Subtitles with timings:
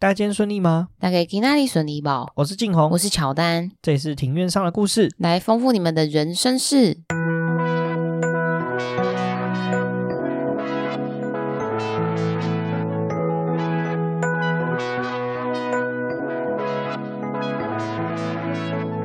[0.00, 0.90] 大家今天顺利吗？
[1.00, 2.24] 大家今天顺利吧？
[2.36, 6.98] 我是静红，我是乔丹，这里是庭院上的故事，来丰富你们的人生事。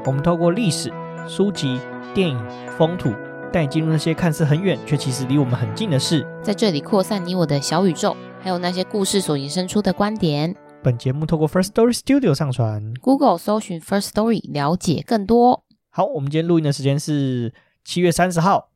[0.05, 0.93] 我们透过历史、
[1.27, 1.79] 书籍、
[2.13, 2.39] 电影、
[2.77, 3.11] 风土，
[3.51, 10.55] 带你进入那些看似很远却其实离我们很近的事，在这里扩散你我的小宇宙，还有那些故事所延伸出的观点。
[10.83, 15.63] 本节目透过 First Story Studio 上传，Google 搜寻 First Story 了解更多。
[15.89, 17.53] 好，我们今天录音的时间是
[17.85, 18.69] 七月三十号。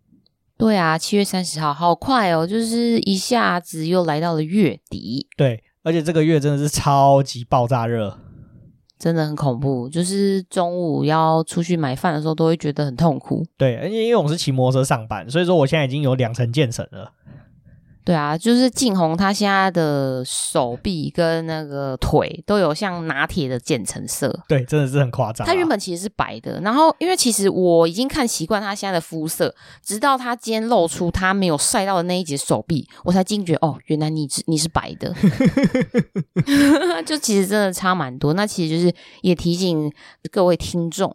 [0.57, 5.27] 对啊，七月三十号，好快哦，就是一下子又来到了月底。
[5.35, 8.17] 对，而且这个月真的是超级爆炸热，
[8.97, 9.89] 真的很恐怖。
[9.89, 13.45] 就是中午要出去买饭的时候，都会觉得很痛苦。
[13.57, 17.11] 对，而且因为我是骑摩托车上班，所以说我现在已经有两层建成了。
[18.07, 24.33] 对啊，就是静红，他现在的手臂跟那个腿都有像拿铁的渐层色。
[24.47, 25.47] 对，真的是很夸张啊。
[25.49, 35.13] 他原本其实是白的，然后因为其实我已经看习惯他现在的肤色，直到他今天露出他没有晒到的那一截手臂，我才惊觉哦，原来你是你是白的。
[37.05, 38.33] 就其实真的差蛮多。
[38.35, 39.91] 那其实就是也提醒
[40.31, 41.13] 各位听众。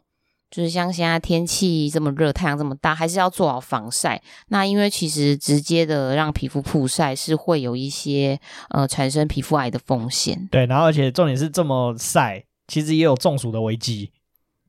[0.52, 4.22] 就是像现在天气这么热，太阳这么大，还是要做好防晒。
[4.48, 10.46] 那因为其实直接的让皮肤曝晒是会有一些呃产生皮肤癌的风险。
[10.50, 14.12] 对，然后而且重点是这么晒，其实也有中暑的危机。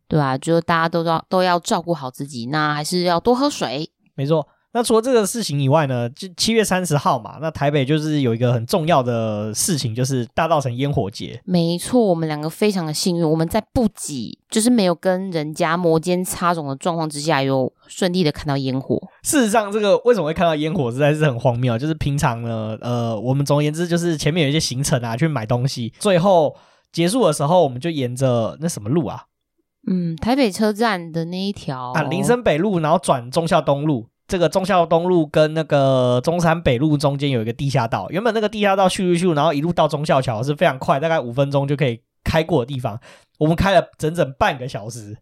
[0.07, 3.89] 对啊，就大家都要都要照顾好自己，那还是要多喝水。
[4.15, 4.47] 没错。
[4.75, 11.39] 那除了这个事情以外呢，就七月三十号嘛，那台北就是有一个很重要的事情，就是大稻城烟火节。
[11.45, 18.99] 没错，我们两个非常的幸运，我们在不挤，就是没有跟人家摩肩擦踵的状况之下，有顺利的看到烟火。
[19.21, 21.77] 事实上，这个为什么会看到烟火，实在是很荒谬。
[21.77, 26.55] 就是平常呢，呃，我们总而言之，就是前面有一些行程啊，去买东西，最后
[26.91, 29.25] 结束的时候，我们就沿着那什么路啊，
[29.85, 34.07] 嗯，台北车站的那一条啊，林森北路，然后转忠孝东路。
[34.33, 42.99] 这个忠孝东路跟那个中山北路中间有一个地下道，原本那个地下道咻咻咻，然后一路到忠孝桥是非常快，大概五分钟就可以开过的地方，
[43.37, 45.15] 我们开了整整半个小时。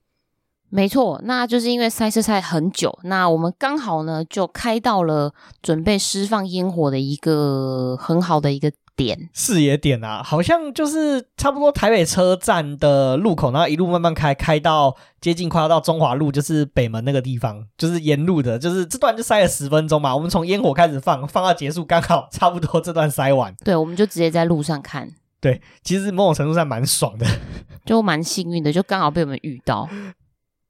[0.69, 20.16] 没错，那就是因为塞车塞很久，那我们刚好呢就开到了准备释放烟火的一个很好的一个点，视野点啊，好像就是差不多台北车站的路口，然后一路慢慢开，开到接近快要到中华路，就是北门那个地方，就是沿路的，就是这段就塞了十分钟嘛。
[20.16, 23.56] 我们从烟火开始放，放到结束，刚好差不多这段塞完。
[23.63, 25.09] 对，我们就直接在路上看。
[25.40, 27.25] 对，其实某种程度上蛮爽的，
[27.85, 29.90] 就蛮幸运的，就刚好被我们遇到。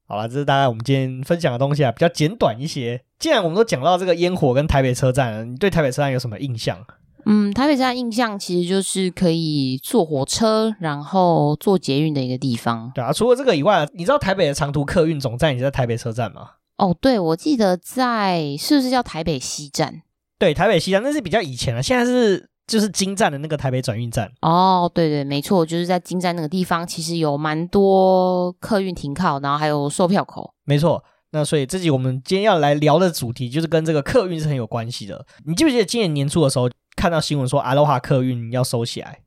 [0.07, 3.01] 好了，这是大概我们今天分享的东西啊，比较简短一些。
[3.19, 6.77] 既然我们都讲到这个烟火跟台北车站了，你对台北车站有什么印象？
[7.25, 12.91] 嗯，台北车站印象其实就是可以坐火车，然后坐捷运的一个地方。
[12.93, 16.49] 对啊，除了这个以外，你知道台北的长途客运总站也在台北车站吗？
[16.77, 20.01] 哦，对，我记得在是不是叫台北西站？
[20.39, 22.49] 对，台北西站那是比较以前了，现在是。
[22.67, 30.53] 就是京站的那个台北转运站哦，对对，没错，就是在京站那个地方，其实有蛮多客运停靠，然后还有售票口。
[30.63, 35.25] 没错，那所以这集我们今天要来聊的主题就是跟这个客运是很有关系的。
[35.45, 39.19] 你记不记得今年年初的时候看到新闻说阿罗哈客运要收起来？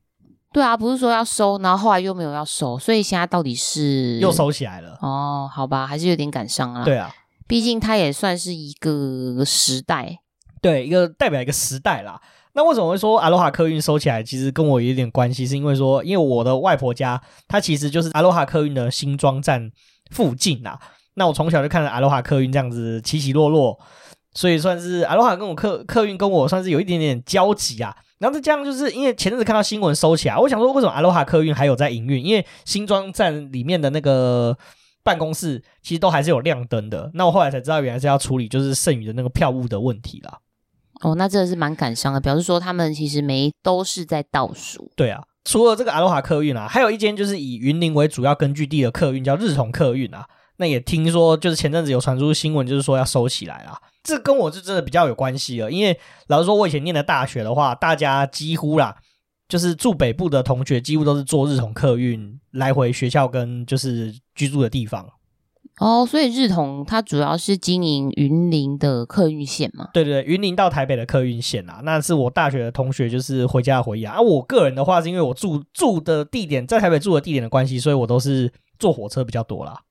[0.53, 4.97] 对啊，不是说要收，然后后来又没有要收，所以现在到底是又收起来了？
[5.01, 6.85] 哦，好吧，还是有点感伤啊。
[6.85, 7.11] 对啊，
[7.45, 10.19] 毕竟它也算是一个时代，
[10.61, 12.21] 对，一个代表一个时代啦。
[12.53, 14.23] 那为什么会说阿罗哈客运收起来？
[14.23, 19.69] 其实跟我有一点关系，是因为说，因为我的外婆家，它其实就是阿罗哈客运的新庄站
[20.11, 20.79] 附近啦。
[21.15, 23.77] 那我从小就看着阿罗哈客运这样子起起落落，
[24.33, 27.95] 所以算是阿罗哈跟我客客运跟我算是有一点点交集啊。
[28.17, 32.23] 然后再加上就是因为前阵子看到新闻收起来，我想说为什么阿罗哈客运还有在营运？
[32.23, 34.57] 因为新庄站里面的那个
[35.03, 37.11] 办公室其实都还是有亮灯的。
[37.13, 40.39] 那我后来才知道，原来是要处理就是剩余的那个票务的问题啦。
[41.01, 44.89] 哦，那真的是蛮感伤的，表示说他们其实没都是在倒数。
[44.95, 50.25] 对啊，除了这个阿罗哈客运啊，还有一间就是以云林为主要根据地的客运叫日同客运啊。
[50.57, 53.79] 那也听说就是前阵子有传出新闻，就是说要收起来啦。
[54.03, 58.95] 这跟我是真的比较有关系了，因为老实说，我以前念的大学的话，大家几乎啦，
[59.49, 65.07] 就是住北部的同学几乎都是坐日统客运来回学校跟就是居住的地方。
[65.79, 69.89] 哦，所以日统它主要是经营云林的客运线嘛？
[69.91, 74.13] 对对对，云林到台北的客运线啊，那是我大学的同学就是回家的回忆啊。
[74.15, 78.49] 而我个人的话，是因为我住住的地点在台北住的地点的关系，所以我都是
[78.79, 79.81] 坐火车比较多啦。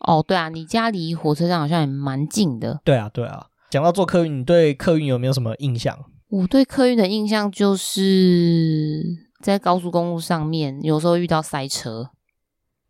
[0.00, 2.80] 哦，对啊，你家离火车站好像也蛮近的。
[2.84, 3.46] 对啊，对啊。
[3.70, 5.96] 讲到坐客运，你对客运有没有什么印象？
[6.28, 9.04] 我对客运的印象就是，
[9.42, 12.10] 在高速公路上面，有时候遇到塞车。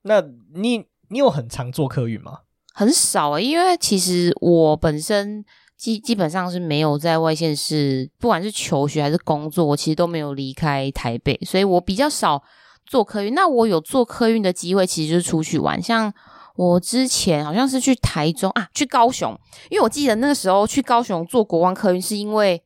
[0.02, 0.22] 那
[0.54, 2.40] 你你有很常坐客运吗？
[2.72, 5.44] 很少欸，因为其实我本身
[5.76, 12.42] 基基本上是没有在外县市，不管是求学还是工作，我其实都没有离开台北，所以我比较少
[12.86, 13.34] 坐客运。
[13.34, 16.12] 那我有坐客运的机会，其实就是出去玩，像
[16.60, 19.34] 我之前好像是去台中啊，去高雄，
[19.70, 22.62] 因为我记得那个时候去高雄坐国光客运，是因为。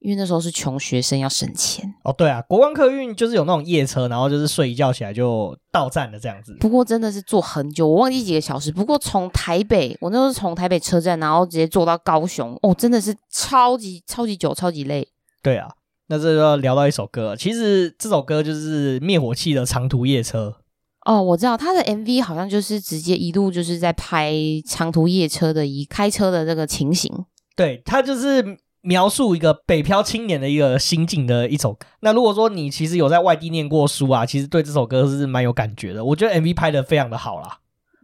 [0.00, 2.12] 因为那时候是穷学生，要省钱哦。
[2.12, 6.54] 对啊，国光客运就是有那种夜车，然后就是睡一觉起来就到站了这样子。
[6.60, 8.70] 不过真的是坐很久，我忘记几个小时。
[8.70, 15.08] 不过从台北，我那时候是从台北车站，然后直接坐到高雄，哦，真的是超级超级久，超级累。
[15.42, 15.70] 对啊，
[16.08, 17.34] 那这就要聊到一首歌。
[17.34, 20.54] 其实这首歌就是灭火器的长途夜车。
[21.04, 24.34] 哦，我知道他的 MV 好像就是直接一路就是在拍
[24.66, 27.12] 长途夜车的一开车的这个情形。
[27.56, 28.58] 对，他就是。
[28.86, 31.86] 描述一个北漂青年的一个心境的一首歌。
[32.00, 36.04] 那如果说你其实有在外地念过书啊，其实对这首歌是蛮有感觉的。
[36.04, 37.60] 我觉得 MV 拍的非常的好啦，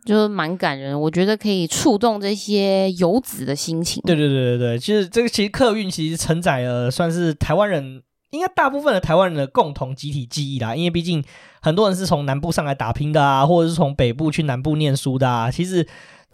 [0.06, 0.98] 就是蛮感人。
[0.98, 4.02] 我觉得可以触动这些游子的心情。
[4.06, 10.74] 对对对对对，其实这个其实客运其实承载了算是台湾人，应该大部分的台湾人的共同集体记忆啦。
[10.74, 11.22] 因为毕竟
[11.62, 15.86] 很多人是从南部上来打拼的啊，或者是从北部去南部念书的啊，其实。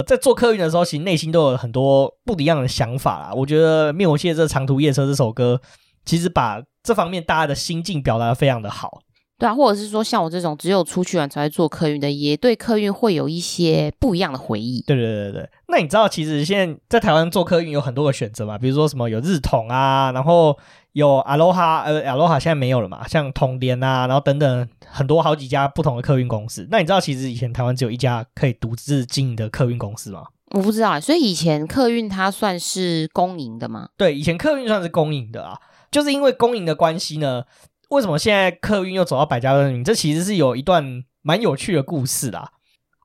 [0.05, 3.33] 在做客运的时候，其实内心都有很多不一样的想法啦。
[3.33, 5.59] 我觉得《灭火器》这长途夜车这首歌，
[6.05, 8.99] 其实把这方面大家的心境表达的非常的好。
[9.39, 14.83] 对啊，或者是说像我这种只有出去玩才会做客运的，也对客运会有一些不一样的回忆。
[14.85, 18.55] 对对对对，那你知道其实现在在台湾做客运有很多个选择嘛？
[18.55, 20.55] 比如说什么有日统啊，然后。
[20.97, 23.07] 有阿罗哈，呃，阿罗哈现在没有了嘛？
[23.07, 26.67] 像统联啊，然后等等很多好几家不同的客运公司。
[26.71, 30.23] 那你知道其实以前台湾只有一家可以独自经营的客运公司吗？
[30.55, 33.89] 我不知道，所以以前客运它算是公营的吗？
[33.95, 35.59] 对，以前客运算是公营的啊，
[35.91, 37.43] 就是因为公营的关系呢，
[37.89, 39.83] 为什么现在客运又走到百家争鸣？
[39.83, 42.53] 这其实是有一段蛮有趣的故事啦。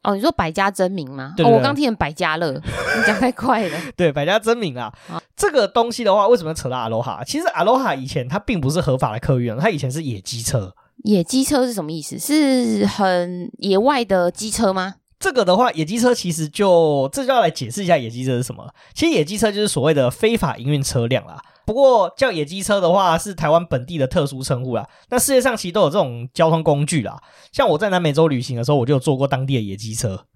[0.02, 1.32] 哦，你说百家争鸣吗？
[1.36, 2.50] 对对对，哦，我刚听成百家乐，
[2.96, 3.78] 你讲太快了。
[3.96, 7.22] 对，百家争鸣啊，好这个东西的话，为什么扯到阿罗哈？
[7.24, 10.74] 其实阿罗哈以前它并不是合法的客运，它以前是野鸡车。
[11.04, 12.18] 野鸡车是什么意思？
[12.18, 14.96] 是很野外的机车吗？
[15.18, 18.68] 这个的话，野鸡车其实就这就要来解释一下野鸡车是什么。
[18.92, 21.40] 其实野鸡车就是所谓的非法营运车辆啦。
[21.66, 24.88] 不过叫野鸡车的话，是台湾本地的特殊称呼啦。
[25.10, 27.20] 那世界上其实都有这种交通工具啦。
[27.52, 30.26] 像我在南美洲旅行的时候，我就有坐过当地的野鸡车。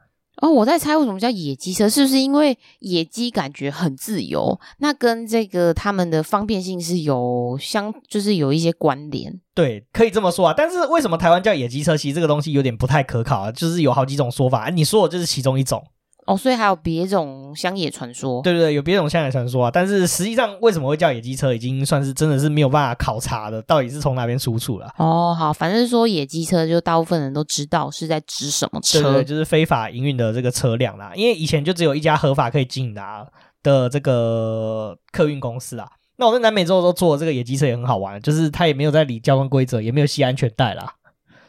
[0.43, 4.61] 哦，我在猜为什么叫野鸡车，是不是因为野鸡感觉很自由？
[4.81, 9.40] 那跟这个他们的方便性是有相，就是有一些关联。
[9.55, 10.55] 对，可以这么说啊。
[10.55, 11.96] 但是为什么台湾叫野鸡车？
[11.96, 14.69] 其实这个东西有点不太可靠啊，就是有好几种说法。
[14.69, 15.82] 你说的就是其中一种。
[16.26, 19.70] 哦，所以还有别种乡野传说，对对对，有别种乡野传说啊。
[19.73, 24.93] 但是实际上，为什么会叫野鸡车，已经算是真的是没有办法考察的，到底是从哪边出处了。
[24.99, 31.12] 哦，好，反正说野鸡车，就大部分人都知道是在指什么车，对，对，就是非法营运的这个车辆啦。
[31.14, 33.25] 因为以前就只有一家合法可以经营的、啊、
[33.62, 35.88] 的这个客运公司啊。
[36.17, 40.93] 那我在南美洲的时候坐的这个野鸡车也很好玩，就是它也没有在理交通规则，也没有系安全带啦。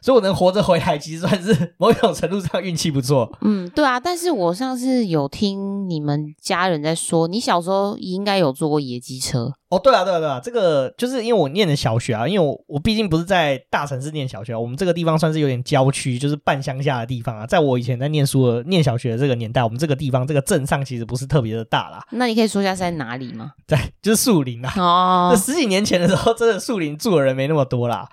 [0.08, 3.30] 所以我能活着回来，其实算是某种程度上运气不错。
[3.42, 4.00] 嗯，对啊。
[4.00, 9.52] 但是我上次有听你们家人在说，你小时候应该有坐过野鸡车。
[9.68, 10.40] 哦，对啊，对啊，对啊。
[10.42, 17.46] 这个就是因为我念的小学啊，因为我我毕竟不是在大城市念小学，我们这个地方算是有点郊区，就是半乡下的地方啊。
[17.46, 22.02] 在我以前在念书的念小学的这个年代，我们这个地方这个镇上其实不是特别的大啦。
[22.12, 23.52] 那你可以说一下是在哪里吗？
[23.68, 24.72] 在就是树林啊。
[24.78, 25.30] 哦。
[25.34, 28.08] 那十几年前的时候，真的树林住的人没那么多啦。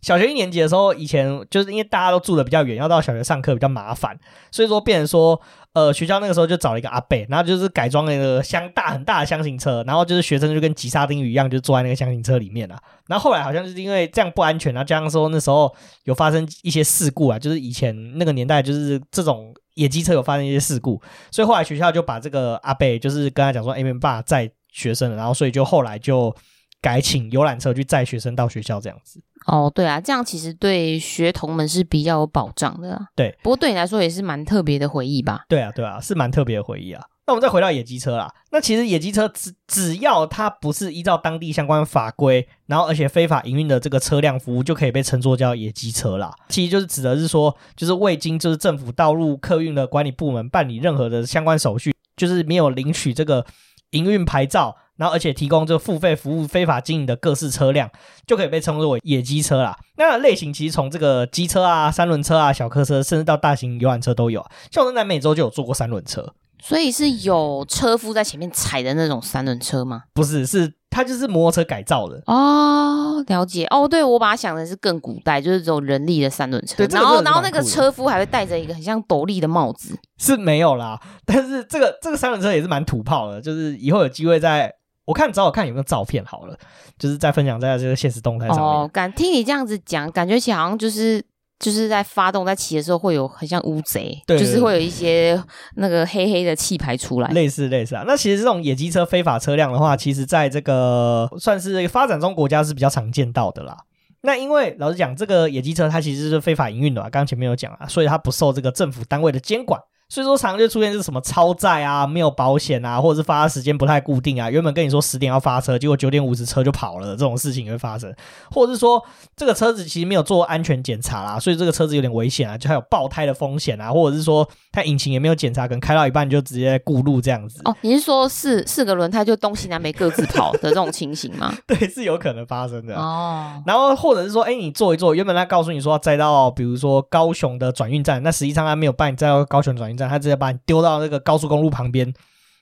[0.00, 4.16] 小学一年级的时候，以前就是因为大家都住的比较远，要到小学上课比较麻烦，
[4.52, 5.40] 所以说变成说，
[5.72, 12.76] 呃，学校那个时候就找了一个阿贝，然后就是改装了一个箱大很大的箱型车，然后就是学生就跟挤沙丁鱼一样，就坐在那个箱型车里面了。
[13.08, 15.74] 然后后来好像就是因为这样不安全，然后加上说那时候
[16.04, 21.02] 有发生一些事故啊，就是以前那个年代就是这种野鸡车有发生一些事故，
[21.32, 26.32] 所以后来学校就把这个阿贝就是跟他讲说，哎，没办法载学生了，然后所以就后来就
[26.80, 29.20] 改请游览车去载学生到学校这样子。
[29.46, 33.00] 哦，对啊，这样其实对学童们是比较有保障的啊。
[33.16, 35.44] 对，不过对你来说也是蛮特别的回忆吧？
[35.48, 37.02] 对啊，对啊，是蛮特别的回忆啊。
[37.26, 38.32] 那我们再回到野鸡车啦。
[38.52, 46.32] 那其实野鸡车只只要它不是依照当地相关法规，然后而且非法营运的这个车辆服务，就可以被称作叫野鸡车啦。
[46.48, 53.44] 其实就是指的是说，就是未经就是政府道路客运的管理部门办理任何的相关手续，就是没有领取这个
[53.90, 54.76] 营运牌照。
[54.98, 57.88] 然后，而且提供这付费服务、非法经营的各式车辆，
[58.26, 59.78] 就可以被称作为野鸡车啦。
[59.96, 64.44] 那类型其实从这个机车啊、三轮车啊、小客车，甚至到大型游览车都有。
[64.70, 66.34] 像我在南美洲就有坐过三轮车。
[66.60, 70.02] 所以是有车夫在前面踩的那种三轮车吗？
[70.12, 73.22] 不是，是它就是摩托车改造的哦。
[73.28, 76.74] 了解哦，对，我把它想的是更古代，就是这种人力的三轮车。
[76.78, 79.96] 对，然后然后那个车夫还会戴着一个很像斗笠的帽子。
[80.18, 84.72] 是没有啦，但是这个这个三轮车也是蛮土炮的，就是以后有机会再
[85.08, 86.56] 我看找我看有没有照片好了，
[86.98, 88.64] 就是再分享在这个现实动态上面。
[88.64, 91.24] 哦，感听你这样子讲，感觉起来好像就是。
[91.60, 95.36] 就是在发动在骑的时候会有很像乌贼，对，就是会有一些
[95.74, 98.04] 那个黑黑的气排出来，类似类似啊。
[98.06, 103.76] 那其实这种野鸡车非法车辆的话，其实在这个算是发展中国家是比较常见到的啦。
[104.20, 109.80] 那因为老实讲，这个野鸡车它其实是非法营运的嘛，刚刚前面有讲啊，所以它不受这个政府单位的监管。
[110.08, 114.50] 所以说，常常就出现是什么超载啊，没有保险啊，或者是发车时间不太固定啊。
[114.50, 118.10] 原本跟你说十点要发车，结果九点五十车就跑了，这种事情也会发生。
[118.50, 119.04] 或者是说，
[119.36, 123.92] 这个车子其实没有做安全检查啦，所以这个车子有点危险啊，就还有爆胎的风险啊。
[123.92, 127.60] 或者是说，它引擎也没有检查，可能开到一半就直接顾路这样子。
[127.66, 131.52] 哦，你是说四四个轮胎就东西南北各自跑的这种情形吗？
[131.68, 132.96] 对，是有可能发生的。
[132.96, 142.10] 哦，然后或者是说，哎，你坐一坐，原本他告诉你说要载到，比如说高雄的转运站，那实际上他没有办你载到高雄转运站，他直接把你丢到那个高速公路旁边，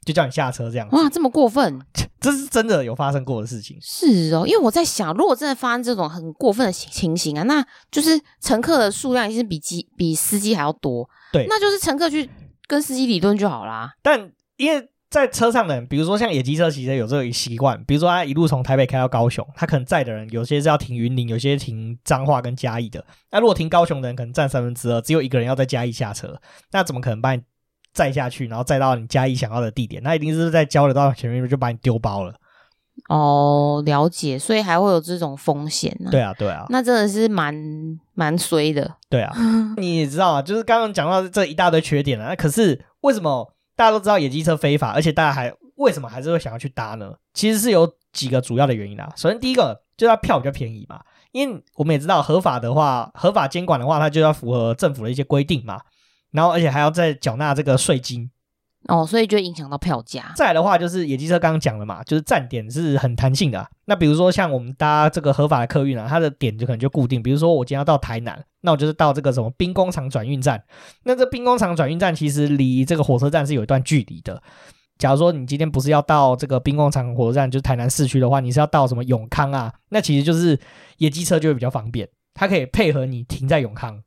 [0.04, 0.88] 就叫你下车这样。
[0.90, 1.78] 哇，这么过分！
[2.18, 3.76] 这是真的有发生过的事情。
[3.80, 11.08] 是哦，因为我在想，如果真的发生这种很过分的情形啊，那就是乘客的数量已经比机比司机还要多。
[11.32, 12.28] 对，那就是乘客去
[12.66, 13.92] 跟司机理论就好啦。
[14.02, 23.04] 但因为在车上的人，比如说像野鸡车，其实有这个习惯，比如说他一路从台北开到高雄，他可能载的人有些是要停云林，有些停彰化跟嘉义的。
[23.30, 26.36] 那如果停高雄的人可能占三分之二，只有一个人要在嘉义下车，
[26.72, 27.42] 那怎么可能把你
[27.94, 32.34] 载下去，然后载到你嘉义想要的地点，那一定是在交流道前面就把你丢包了。
[33.08, 36.10] 哦，了解，所以还会有这种风险呢？
[36.10, 37.54] 对啊，对啊，那真的是蛮
[38.14, 38.96] 蛮衰的。
[39.08, 39.32] 对啊，
[39.76, 47.14] 你也知道啊，就是刚刚讲到这一大堆缺点了，那可是为什么大家都知道野鸡车非法，而且大家还为什么还是会想要去搭呢？
[47.34, 49.12] 其实是有几个主要的原因啊。
[49.14, 51.00] 首先，第一个就是它票比较便宜嘛，
[51.32, 55.80] 因为我们也知道合法的话，合法监管的话，它就要符合政府的一些规定嘛。
[56.32, 58.30] 然后，而且还要再缴纳这个税金
[58.88, 60.32] 哦，所以就影响到票价。
[60.36, 63.68] 再来的话，就是野鸡车刚刚讲了嘛，就是站点是很弹性的。
[63.86, 67.22] 那比如说像我们搭这个合法的客运啊，它的点就可能就固定。
[67.22, 70.62] 比如说我今天要到台南，那我就是到这个什么兵工厂转运站。
[71.04, 74.42] 那这兵工厂转运站其实离这个火车站是有一段距离的。
[74.98, 79.72] 假如说你今天不是要到这个兵工厂火车站，就是台南市区的话，你是要到什么永康啊？
[79.90, 80.58] 那其实就是
[80.98, 84.00] 野鸡车就会比较方便，它可以配合你停在永康。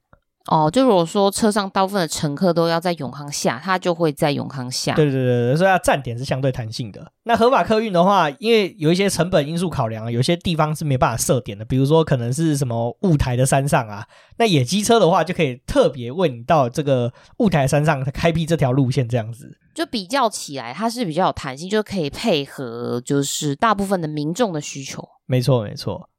[0.49, 4.95] 哦，就如果说车上大部分的乘客都要在永康下，他就会在永康下。
[4.95, 7.11] 对对对对，所以它站点是相对弹性的。
[7.23, 14.03] 那合法客运的话，因为有一些成本因素考量，有些地方是没办法设点的，比如说可能是什么雾台的山上啊，
[14.37, 19.55] 那野鸡车的话就可以特别为你到这个雾台山上开辟这条路线，这样子。
[19.75, 25.07] 就比较起来，它是比较有弹性，就可以配合就是大部分的民众的需求。
[25.27, 26.09] 没错没错。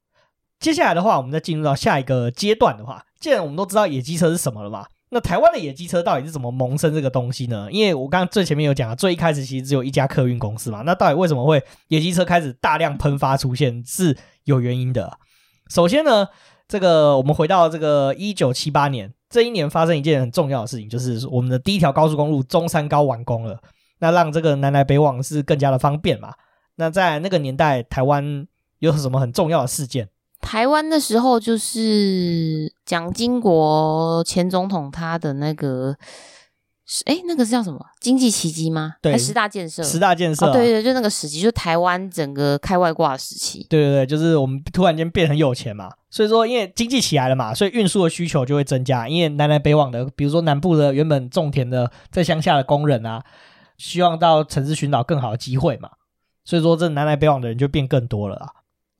[0.61, 7.67] 接下来的话，我们再进入到下一个阶段的话，既然我们都知道野鸡车是什么了嘛，那台湾的野鸡车到底是怎么萌生这个东西呢？
[7.71, 15.11] 因为我刚刚最前面有讲啊，最一开始其实只有一家客运公司嘛，那到底为什么会野鸡车开始大量喷发出现，是有原因的。
[15.71, 16.27] 首先呢，
[16.67, 23.59] 这个我们回到这个一九七八年，这一年发生一件很重要的事情，就是我们的第一条高速公路中山高完工了，
[23.97, 26.31] 那让这个南来北往是更加的方便嘛。
[26.75, 28.45] 那在那个年代，台湾
[28.77, 30.07] 有什么很重要的事件？
[30.41, 35.95] 台湾的时候，就是蒋经国前总统他的那个，
[37.05, 37.79] 哎，那个是叫什么？
[38.01, 38.95] 经济奇迹吗？
[39.01, 43.65] 对，十大建设，十大建设，哦，对对，就那个时期，就台湾整个开外挂的时期。
[43.69, 49.07] 对对对，就是我们突然间变很有钱嘛，所以说因为经济起来了嘛，所以运输的需求就会增加。
[49.07, 53.23] 因为南来北往的，比如说南部的原本种田的在乡下的工人啊，
[53.77, 55.91] 希望到城市寻找更好的机会嘛，
[56.43, 58.49] 所以说这南来北往的人就变更多了啊。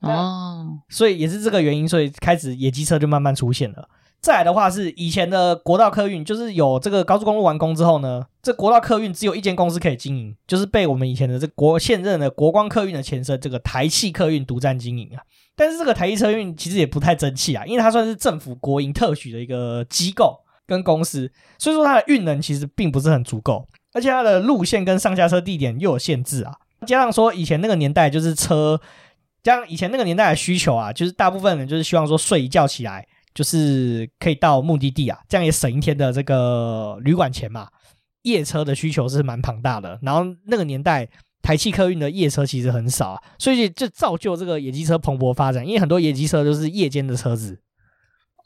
[0.02, 3.88] 哦，所以也是这个原因，所以开始野鸡车就慢慢出现了。
[4.20, 15.22] 再来的话是以前的国道客运，就是有这个高速公路完工之后呢，这国道客运只有一间公司可以经营，就是被我们以前的这国现任的国光客运的前身这个台汽客运独占经营啊。
[15.56, 21.28] 但是这个台汽车运其实也不太争气啊，因为它算是政府国营特许的一个机构跟公司，
[21.58, 26.54] 所以说它的运能其实并不是很足够，而且它的路线跟上下车地点又有限制啊，
[26.86, 28.80] 加上说以前那个年代就是车。
[29.44, 37.68] 像以前那个年代的需求啊，就是大部分人就是希望说睡一觉起来，就是可以到目的地啊，这样也省一天的这个旅馆钱嘛。
[38.22, 41.08] 夜车的需求是蛮庞大的，然后那个年代
[41.42, 47.60] 台汽客运的夜车其实很少啊，所以就造就这个野鸡车蓬勃发展，因为很多野鸡车都是夜间的车子。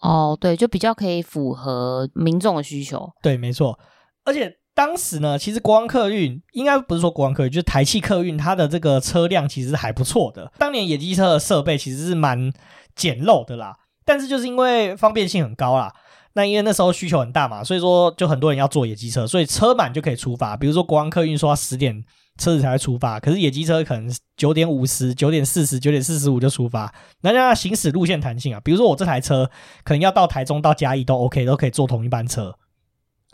[0.00, 3.10] 哦，对，就比较可以符合民众的需求。
[3.20, 3.78] 对，没错，
[4.24, 4.56] 而且。
[4.76, 10.52] 当时呢，其实国光客运应该不是说国光客运，就是台汽客运，它的这个车辆其实还不错的。
[10.58, 12.52] 当年野鸡车的设备其实是蛮
[12.94, 15.90] 简陋的啦，但是就是因为方便性很高啦。
[16.34, 20.54] 那因为那时候需求很大嘛，所以说就很多人要坐野鸡车，所以车满就可以出发。
[20.54, 22.04] 比如说国光客运说要十点
[22.36, 26.92] 车子才会出发，可是野鸡车可能九点五十、九点四十、九点四十五就出发，
[27.22, 28.60] 那让它行驶路线弹性啊。
[28.62, 29.50] 比如说我这台车
[29.84, 32.54] 可能要到台中到嘉义都 OK，都可以坐同一班车。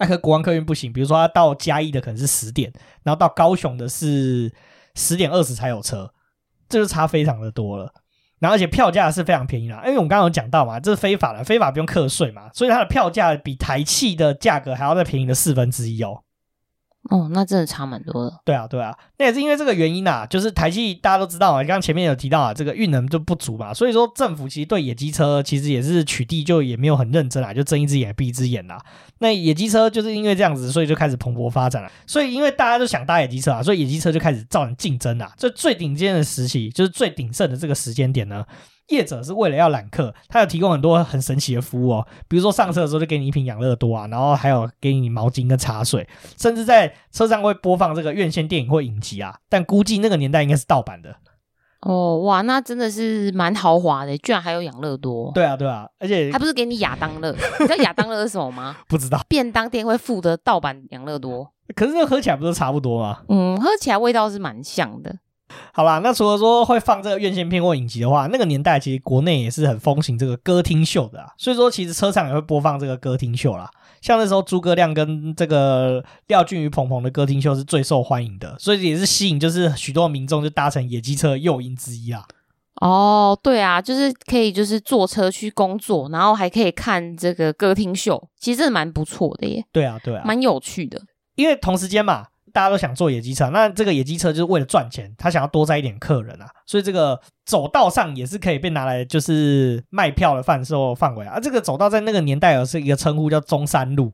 [0.02, 2.72] 那和国王客运不行，比如说他到嘉义的可能是十点，
[3.04, 4.52] 然后到高雄的是
[4.96, 6.12] 十点二十才有车，
[6.68, 7.94] 这就差非常的多了。
[8.40, 16.24] 然后而且票价是非常便宜啦，因为我们刚刚有讲到嘛，这是非法的，非法不用课税嘛，所以它的票价比台汽的价格还要再便宜的四分之一哦。
[17.10, 18.38] 哦，那真的差蛮多的。
[18.44, 28.78] 对啊，对啊，那也是因为这个原因啊，就是台汽大家都知道啊，刚刚前面有提到啊，这个运能就不足嘛，所以说政府其实对野鸡车其实也是取缔，就也没有很认真啊，就睁一只眼闭一只眼啦。
[29.18, 31.90] 那野鸡车就是因为这样子，所以就开始蓬勃发展了。
[32.06, 35.32] 所以因为大家都想搭野鸡车啊，所以野鸡车就开始造成竞争啊。
[35.36, 38.44] 这最顶尖的时期，就是最鼎盛的这个时间点呢。
[38.88, 49.36] 业者是为了要揽客，他有提供很多很神奇的服务哦，比如说上车的时候就给你一瓶养乐多啊，然后还有给你毛巾跟茶水，甚至在车上会播放这个院线电影或影集啊。
[49.48, 51.16] 但估计那个年代应该是盗版的。
[51.80, 55.32] 哦，哇，那真的是蛮豪华的，居然还有养乐多。
[55.34, 57.32] 对啊，对啊，而且他不是给你亚当乐？
[57.58, 58.76] 你知道亚当乐是什么吗？
[58.86, 59.20] 不知道。
[59.28, 61.50] 便当店会附的盗版养乐多。
[61.74, 63.22] 可是那喝起来不是差不多吗？
[63.28, 65.16] 嗯，喝起来味道是蛮像的。
[65.72, 71.28] 好啦，那除了说会放这个院线片或影集的话，那个年代其实国内也是很风行这个歌厅秀的啊。
[71.38, 73.70] 所以说，其实车上也会播放这个歌厅秀啦。
[74.00, 82.24] 像那时候诸葛亮跟这个廖俊宇鹏鹏的歌厅秀是最受欢迎的，所以也是吸引就是许多民众就搭乘野鸡车的诱因之一啊。
[82.80, 89.64] 哦，对啊，就是可以就是坐车去工作，然后还可以看这个歌厅秀，其实真的蛮不错的耶。
[89.70, 91.00] 对啊，对啊，蛮有趣的，
[91.36, 92.26] 因为同时间嘛。
[92.52, 101.40] 大家都想坐野鸡车，那这个野鸡车就是为了赚钱，他想要多载一点客人啊，所以这个走道上也是可以被拿来就是卖票的贩售范围啊。
[101.40, 104.12] 这个走道在那个年代有是一个称呼叫中山路，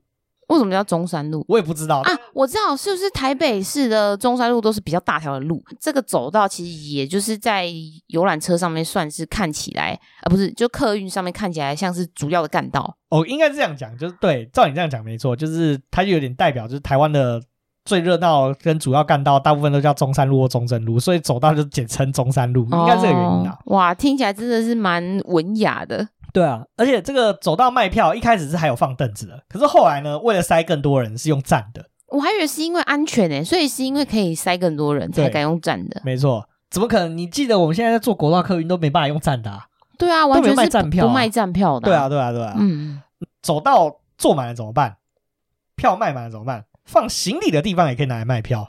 [0.48, 1.44] 为什么叫中山路？
[1.48, 2.10] 我也不知道啊。
[2.32, 7.66] 我知道是不是台北市的中山路都是比较大条的路，这个走道其实也就是在
[8.06, 17.42] 游览车上面算是看起来啊，不是就客运上面看起来像是主要的干道哦，应该是这样讲，就是对，照你这样讲没错，就是它就有点代表就是台湾的。
[17.88, 23.58] 最热闹跟主要干道，大部分都叫中山路或中正路，所以走道就简称中山路，应该是这个原因啊。
[23.64, 26.06] 哇，听起来真的是蛮文雅的。
[26.34, 31.86] 对啊，而且这个走道卖票一开始是还有放凳子的，可是后来呢，为了塞更多人，是用站的。
[32.08, 36.02] 我还以为是因为安全呢，所以是因为可以塞更多人才敢用站的。
[36.04, 37.16] 没错，怎么可能？
[37.16, 39.64] 你记得我们现在在坐国道客运都没办法用站的啊？
[39.96, 41.86] 对啊，完全是卖站票，不卖站票的。
[41.86, 42.54] 对啊，对啊，对啊。
[42.58, 43.00] 嗯，
[43.40, 44.98] 走道坐满了怎么办？
[45.74, 46.64] 票卖满了怎么办？
[46.88, 48.68] 放行李的地方也可以拿来卖票，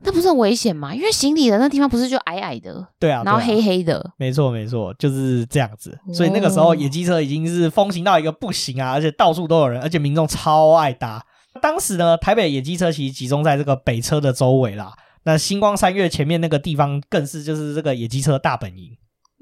[0.00, 0.94] 那不是很危险吗？
[0.94, 5.98] 因为行李的那地方不是就矮矮的，对啊，然后黑黑的，没错没错，就是这样子。
[6.14, 11.22] 所以那个时候野鸡车已经是风行到一个不行啊，而且到处都有人，而且民众超爱搭。
[11.60, 14.92] 当时呢，台北野鸡车其实集中在这个北车的周围啦。
[15.24, 18.96] 那星光三月前面那个地方更是就是这个野鸡车大本营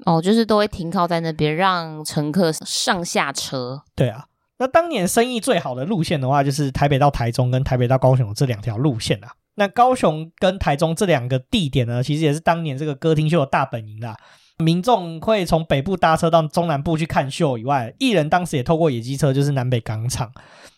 [0.05, 3.83] 哦，就是都会停靠在那边让乘客上下车。
[3.95, 4.25] 对啊。
[4.59, 9.29] 那当年生意最好的路线的话，就是台北到台中跟台北到高雄这两条路线啊。
[9.55, 14.15] 那高雄跟台中这两个地点呢，其实也是当年这个歌厅秀的大本营啦。
[14.63, 20.31] 民众会从北部搭车到中南部去看秀以外，艺人当时也透过野鸡车，就是南北港场，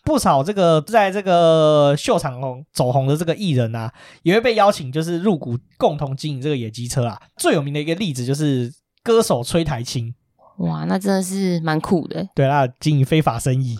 [0.04, 3.90] 不少这个在这个秀场红走红的这个艺人啊，
[4.22, 7.18] 也会被邀请，就是入股共同经营这个野鸡车啊。
[7.38, 8.70] 最有名的一个例子就是
[9.02, 10.14] 歌手崔台青。
[10.60, 12.28] 哇，那真的是蛮酷的。
[12.34, 13.78] 对啦，经营非法生意，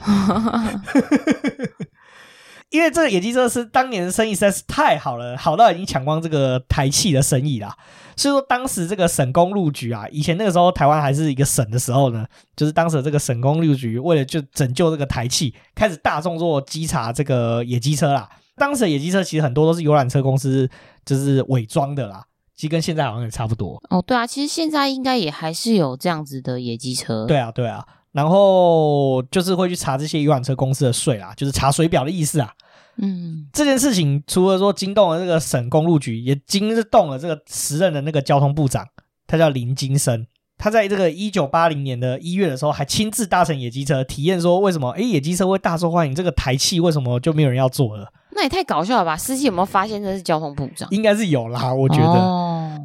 [2.71, 7.77] 因为这个野鸡车是当年的生意实在是太好了，好到已经抢光这个台汽的生意啦。
[8.17, 12.25] 所以说，当时这个省公路局啊，以前那个时候台湾还是一个省的时候呢，
[12.57, 18.29] 就是当时的这个省公路局为了就拯救这个台汽，开始大众做稽查这个野鸡车啦。
[18.57, 20.69] 当时的野鸡车其实很多都是游览车公司
[21.05, 22.25] 就是伪装的啦。
[22.61, 32.53] 其实跟现在好像也差不多哦，对啊，其实现在应该也还是有这样子的野鸡车，对啊，对啊，然后就是会去查这些游览车公司的税啦，就是查水表的意思啊。
[32.99, 38.87] 嗯，这件事情除了说惊动了这个省公路局，也惊动了这个时任的那个交通部长，
[39.27, 40.27] 他叫林金生，
[40.59, 48.13] 他在这个一九八零年的一月的时候，还亲自搭乘野鸡车体验说，为什么诶野鸡车会大受欢迎，这个台气为什么就没有人要坐了？
[48.33, 49.17] 那也太搞笑了吧！
[49.17, 50.89] 司机有没有发现这是交通部长？
[50.91, 52.05] 应该是有啦，我觉得。
[52.05, 52.81] 哦，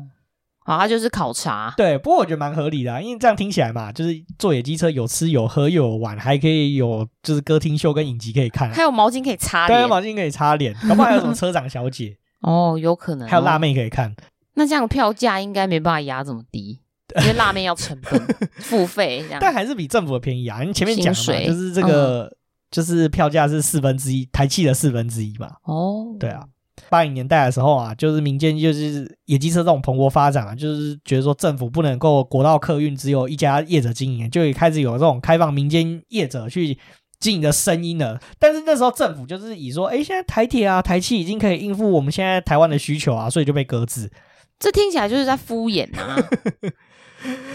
[0.65, 1.73] 好，他就是考察。
[1.77, 14.15] 对，不过我觉得蛮合理的，啊，因为这样听起来嘛，就是坐野鸡车有吃有喝又有玩，还可以有就是歌厅秀跟影集可以看，还有毛巾可以擦脸，对，毛巾可以擦脸， 搞不好还有什么车长小姐哦，有可能，还有辣妹可以看。
[14.55, 16.79] 那这样票价应该没办法压这么低，
[17.21, 18.27] 因为辣妹要成本
[18.57, 20.63] 付费这样，但还是比政府的便宜啊。
[20.63, 22.37] 你前面讲的嘛，就是这个、嗯、
[22.75, 25.49] 就是票价是四分之一，台汽的四分之一嘛。
[25.63, 26.43] 哦，对啊。
[26.89, 36.77] 八零年代的时候啊，就是民间就是野鸡车这种蓬勃发展啊，就是觉得说政府不能够国道客运只有一家业者经营，就开始有这种开放民间业者去
[37.17, 38.19] 经营的声音了。
[38.37, 44.11] 但是那时候政府就是以说，哎，现在台铁啊、台汽已经可以应付我们现在台湾的需求啊，所以就被搁置。
[44.59, 46.17] 这听起来就是在敷衍啊。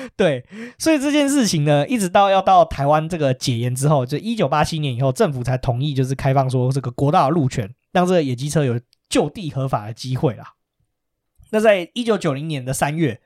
[0.16, 0.44] 对，
[0.78, 8.80] 所以这件事情呢，一直到要到台湾这个解严之后，就一九八七年以后，政府才同意就是开放说这个国道的路权，让这个野鸡车有。
[9.10, 10.54] 就地合法的机会啦。
[11.50, 13.20] 那在一九九零年的三月，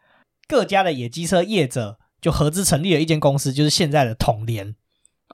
[0.49, 4.75] 各家的野鸡车业者就合资成立了一间公司，就是现在的统联。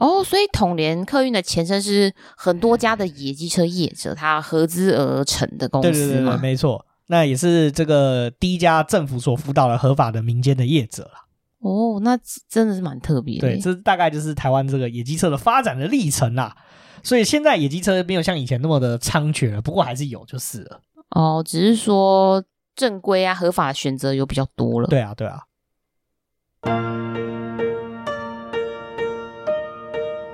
[0.01, 5.93] 哦，所以统联客运的前身是很多家的野鸡车业者，他合资而成的公司。
[5.93, 6.85] 对对对对，没错。
[7.07, 11.27] 那也是这个第一家政府所辅导的合法的民间的业者啦。
[11.61, 12.19] 哦，那
[12.49, 13.49] 真的是蛮特别的。
[13.49, 16.57] 对，这大概就是台湾这个野鸡车的发展的历程啦。
[17.03, 20.81] 所以现在野鸡车没有像以前那么的猖獗了，不过还是有就是了。
[21.11, 22.43] 哦，只是说
[22.75, 24.87] 正规啊、合法的选择有比较多了。
[24.89, 25.41] 对啊，对啊。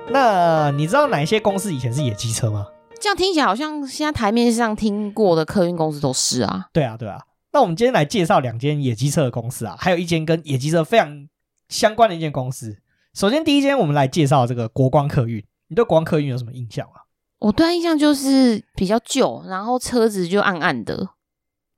[0.09, 2.67] 那你知道哪些公司以前是野鸡车吗？
[2.99, 6.67] 这样听起来好像现在台面上听过的客运公司都是啊。
[6.73, 7.21] 对啊，对啊。
[7.51, 11.27] 那我们今天来介绍两间野鸡车的公司啊，还有一间跟野鸡车非常
[11.69, 12.77] 相关的一间公司。
[13.13, 15.43] 首先，第一间我们来介绍这个国光客运。
[15.69, 17.03] 你对国光客运有什么印象啊？
[17.39, 21.09] 我对印象就是比较旧，然后车子就暗暗的。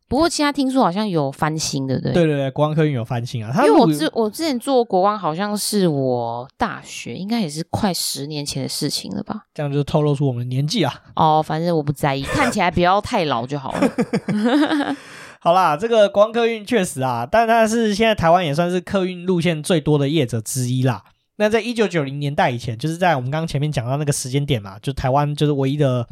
[0.08, 2.14] 不过其他听说好像有翻新的，对对？
[2.14, 3.54] 对对对，国光客运有翻新啊。
[3.64, 9.44] 因为我之我之前做国光，好像是我大学，应该也是快十年前的事情了吧？
[9.54, 10.94] 这样就透露出我们的年纪啊。
[11.16, 13.90] 哦，反正我不在意，看起来不要太老就好了。
[15.42, 21.04] 好啦，这个国光客运确实啊，但它是现在台湾也算是客运路线最多的业者之一啦。
[21.38, 26.06] 那在一九九零年代以前，就是在我们刚刚前面讲到那个时间点嘛，就台湾就是唯一的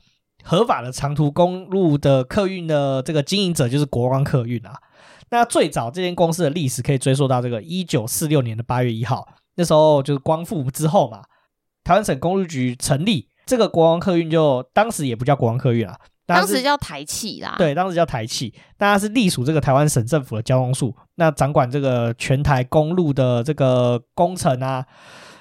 [0.44, 4.80] 合法的长途公路的客运的这个经营者就是国光客运啊。
[5.30, 11.24] 那最早这间公司的历史可以追溯到这个一九四六年的八月一号，那时候就是光复之后嘛，
[11.84, 16.00] 台湾省公路局成立，这个国光客运就当时也不叫国光客运啊。
[16.36, 24.86] 当时叫台汽啦，对，当时叫台汽，大家是隶属这个台湾省政府的交通处，那掌管这个全台公路的这个工程啊，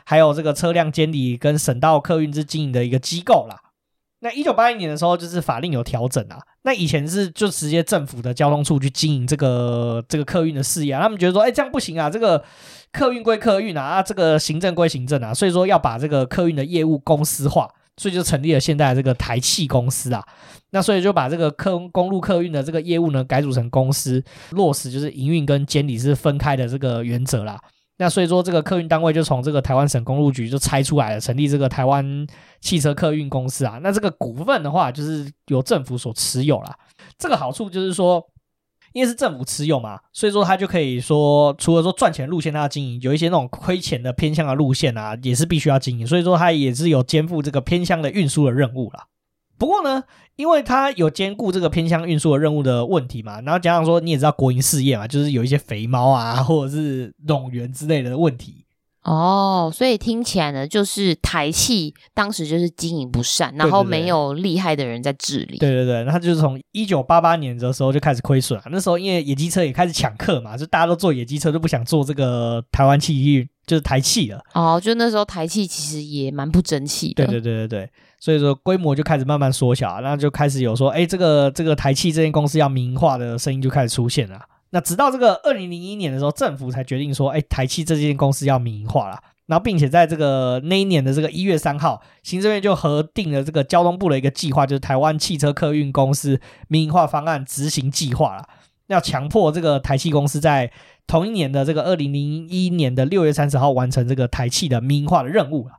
[0.05, 3.57] 还有这个车辆监理跟省道客运之经营的一个机构啦。
[4.21, 12.43] 那一九八一年的时候，就是法令有调整啊，那以前是就直接政府的交通处去经营这个这个客运的事业啊，他们觉得说，哎，这样不行啊，这个
[12.93, 17.69] 客运归客运啊，啊，这个行政归行政啊，所以说要把这个客运的业务公司化。
[17.97, 20.23] 所以就成立了现在这个台汽公司啊，
[20.71, 27.59] 那所以就把这个客公路客运的这个业务呢改组成公司，落实就是营运跟监理是分开的这个原则啦。
[27.99, 32.27] 那所以说这个客运单位就从这个台湾省公路局就拆出来了，成立这个台湾
[32.61, 33.79] 汽车客运公司啊。
[33.83, 36.77] 那这个股份的话就是由政府所持有啦。
[37.19, 38.23] 这个好处就是说。
[38.97, 46.07] 因为是政府持有嘛，所以说他就可以说，除了说赚钱路线他要经营，有一些那种亏钱的偏向的路线啊，也是必须要经营。
[46.07, 49.05] 所以说他也是有肩负这个偏向的运输的任务啦。
[49.59, 50.03] 不过呢，
[50.37, 58.65] 因为他有兼顾这个偏向运输的任务的问题嘛，然后加上说你也知道国营事业嘛，就是有一些肥猫啊，或者是冗员之类的问题。
[59.07, 65.59] 哦，所以听起来呢，就是台汽当时就是经营不善，然后没有厉害的人在治理。
[65.59, 68.65] 对对对，那他就是从一九八八年的时候就开始亏损了。
[68.69, 74.43] 那时候因为野鸡车也开始抢客嘛，就大家都坐野鸡车，都不想坐这个台湾汽运，就是台汽了。
[74.55, 77.25] 哦，就那时候台汽其实也蛮不争气的。
[77.27, 84.41] 对对对对对，所以说规模就开始慢慢缩小，然后就开始有说，哎，这个这个台汽这间公司要民营化的声音就开始出现了。
[84.71, 89.19] 那直到这个二零零一年的时候，政府才决定说，哎，台汽这间公司要民营化了。
[89.47, 98.45] 然后，并且在这个那一年的这个一月三号，行政院就核定了这个交通部的一个计划，就是台湾汽车客运公司民营化方案执行计划了。
[98.89, 100.73] 要强迫这个台汽公司在
[101.07, 105.75] 同一年的这个二零零一年的六月三十号完成这个台汽的民营化的任务了。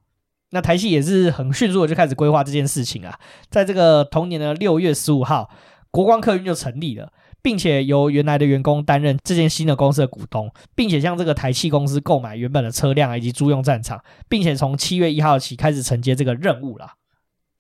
[0.52, 3.20] 那台汽也是很迅速的就开始规划这件事情啊，
[3.50, 5.50] 在这个同年的六月十五号，
[5.92, 7.12] 国光客运就成立了。
[7.48, 16.90] 并且由原来的员工担任这间新的公司的股东，并且向这个台汽公司购买原本的车辆以及租用战场，并且从七月一号起开始承接这个任务了。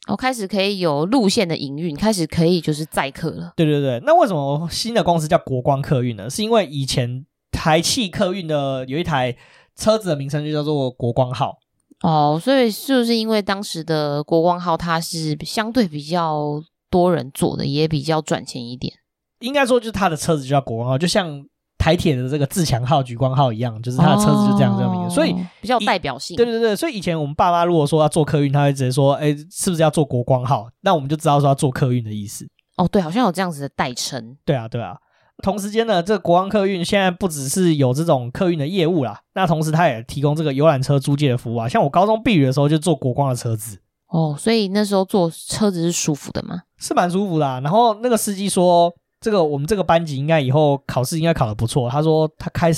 [0.10, 3.54] 哦，开始可以有路线的营运，开始可以就是载客了。
[3.56, 6.30] 对对对，那为什么新的公司叫国光客运呢？
[6.30, 9.38] 是因为以前台汽客运的有一台
[9.78, 11.60] 车子的名称就叫做国光号。
[12.02, 18.93] 哦，所以是不是因为当时的国光号它是相对比较多人坐的，也比较赚钱一点？
[19.39, 21.43] 应该说，就是他的车子就叫国光号，就像
[21.78, 26.36] 台铁的这个自强号、莒光号一样，就是他的车子就这样这个名字，所以比较代表性。
[26.36, 32.47] 对对对，所以以前我们爸妈如果说要坐客运，他会直接说：“哎，是不是要坐国光号？”那我们就知道说要坐客运的意思。
[32.78, 34.38] 哦，对，好像有这样子的代称。
[34.45, 34.97] 对啊，对啊。
[35.43, 41.69] 同时间呢，这个国光客运现在不只是有这种客运的业务啦，那同时他也提供这个游览车租借的服务啊。
[41.69, 46.63] 像我高中毕业的时候就坐国光的车子哦，所以那时候坐车子是舒服的吗？
[46.80, 47.60] 是蛮舒服的啊。
[47.60, 51.89] 然后那个司机说，这个我们这个班级应该以后考试应该考得不错。
[51.89, 52.71] 他说他开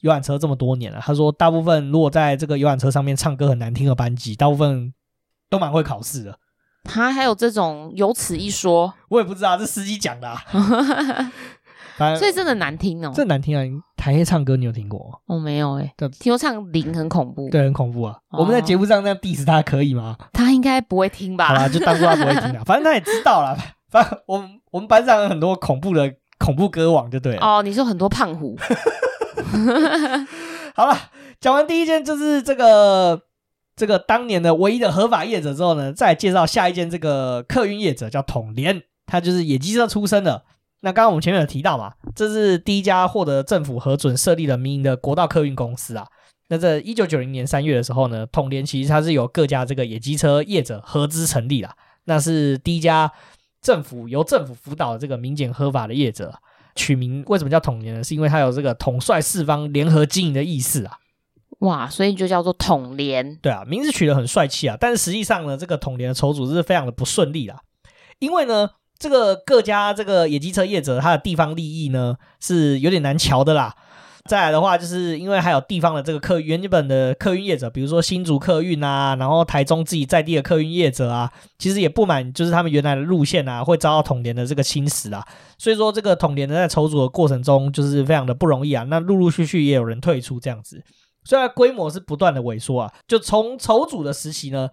[0.00, 4.92] 游览车这么多年了，他说大部分如果在这个游览车上面唱歌很难听的班级，大部分
[5.48, 6.38] 都蛮会考试的。
[6.84, 10.42] 他还有这种有此一说，我也不知道，这司机讲的啊。
[12.18, 13.62] 所以真的难听哦， 这难听啊！
[13.96, 15.22] 台黑唱歌你有听过？
[15.26, 18.18] 我、哦、没有哎、欸，听说唱零很恐怖，对，很恐怖啊！
[18.30, 20.16] 哦、我们在节目上那样 diss 他可以吗？
[20.32, 21.46] 他应该不会听吧？
[21.46, 22.64] 好啦，就当做他不会听了。
[22.66, 23.56] 反正他也知道了。
[24.26, 27.40] 我们我们班上有很多恐怖的恐怖歌王，就对了。
[27.40, 28.56] 哦，你说很多胖虎。
[30.74, 30.98] 好了，
[31.40, 33.22] 讲完第一件就是这个
[33.76, 40.44] 这个当年的唯一的合法业者之后呢，再介绍下一件这个客运业者叫统联，他就是野鸡车出身的。
[40.80, 46.06] 那刚刚我们前面有提到嘛，这是第一家获得政府核准设立的民营的国道客运公司啊。
[46.48, 51.74] 那在一九九零年三月的时候呢，统联其实它是由各家这个野鸡车业者合资成立啦。
[52.04, 53.10] 那是第一家
[53.64, 56.38] 政府由政府辅导的这个民检合法的业者啊。
[56.76, 58.04] 取名为什么叫统联呢？
[58.04, 60.98] 是因为它有这个统帅四方联合经营的意思啊。
[61.60, 63.34] 哇，所以就叫做统联。
[63.36, 64.76] 对啊，名字取得很帅气啊。
[64.78, 67.60] 但是实际上呢，这个统联的筹组是非常的不顺利啦，
[68.20, 68.70] 因为呢。
[68.96, 73.74] 这个各家这个野鸡车业者，他的地方利益呢是有点难瞧的啦。
[74.28, 85.22] 再来的话，就是因为还有地方的这个客原本的客运业者，比如说新竹客运啊，然后台中自己在地的客运业者啊，其实也不满，就是他们原来的路线啊会遭到统联的这个侵蚀啊。
[85.58, 88.84] 所以说，这个统联呢在筹组的过程中，就是非常的不容易啊。
[88.84, 90.82] 那陆陆续续也有人退出这样子，
[91.24, 92.90] 虽然规模是不断的萎缩啊。
[93.06, 94.70] 就从筹组的时期呢，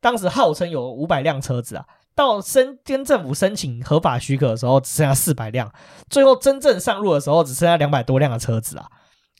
[0.00, 1.84] 当时号称有五百辆车子啊。
[2.14, 5.68] 到申跟政府申请合法许可的时候，只剩下四百辆；
[6.08, 8.86] 最后真正上路的时候，只剩下两百多辆的车子啊！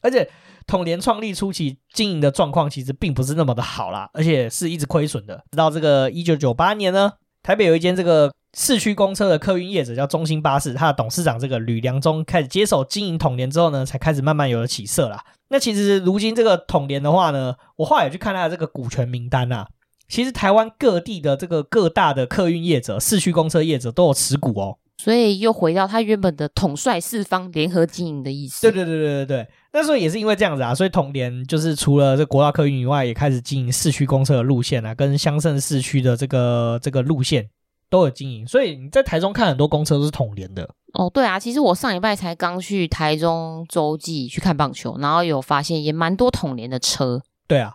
[0.02, 0.28] 而且
[0.66, 5.36] 统联创立初期经营的状况其实并不是那么的好啦，而且是一直亏损的。
[5.52, 15.24] 直到这个一九九八年呢，台北有一间这个市区公车的客运业者叫中兴巴士，他的董事长这个吕良忠开始接手经营统联之后呢，才开始慢慢有了起色啦。
[15.48, 19.68] 那其实如今这个统联的话呢，我后来也去看他的这个股权名单啊。
[20.08, 28.60] 其实台湾各地的这个各大的客运业者、市区公车业者都有持股哦，所以又回到他原本的统帅四方联合经营的意思。
[28.62, 37.48] 对对对对对对，那时候也是因为这样子啊，所以统联就是除了这国道客运以外，也开始经营市区公车的路线啊，跟乡镇市区的这个这个路线
[37.88, 38.46] 都有经营。
[38.46, 40.68] 所以你在台中看很多公车都是统联的。
[40.92, 47.20] 哦，对啊，其实我上礼拜才刚去台中洲际去看棒球，然后有发现也蛮多统联的车。
[47.48, 47.74] 对啊。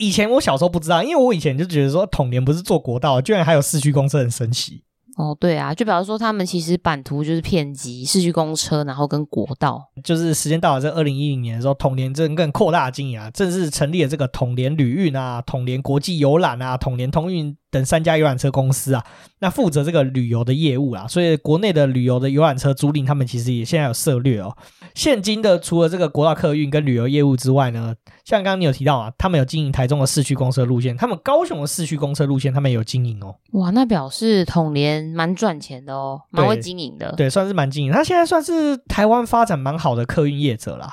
[0.00, 4.82] 以前我小时候不知道，因为我以前就觉得说统联不是做国道，居然还有市区公车，很神奇。
[5.16, 9.78] 哦，对啊，就表示说他们其实版图就是遍及市区公车，然后跟国道。
[10.02, 19.04] 就是时间到了在二零一零年的时候，统联正更扩大经营啊，正式成立了这个统联旅运啊、统联国际游览啊、统联通运等三家游览车公司啊，
[19.40, 24.56] 那负责这个旅游的业务啊，所以国内的旅游的游览车租赁，他们其实也现在有涉略哦。
[24.94, 27.94] 现今的除了这个国道客运跟旅游业务之外呢，
[28.30, 33.34] 像刚刚你有提到啊，他们有经营台中的市区公车路线，他们高雄的市区公车路线，他们也有经营哦。
[33.54, 37.12] 哇，那表示统联蛮赚钱的哦，蛮会经营的。
[37.16, 37.90] 对，算是蛮经营。
[37.90, 40.88] 他现在算是台湾发展蛮好的客运业者啦。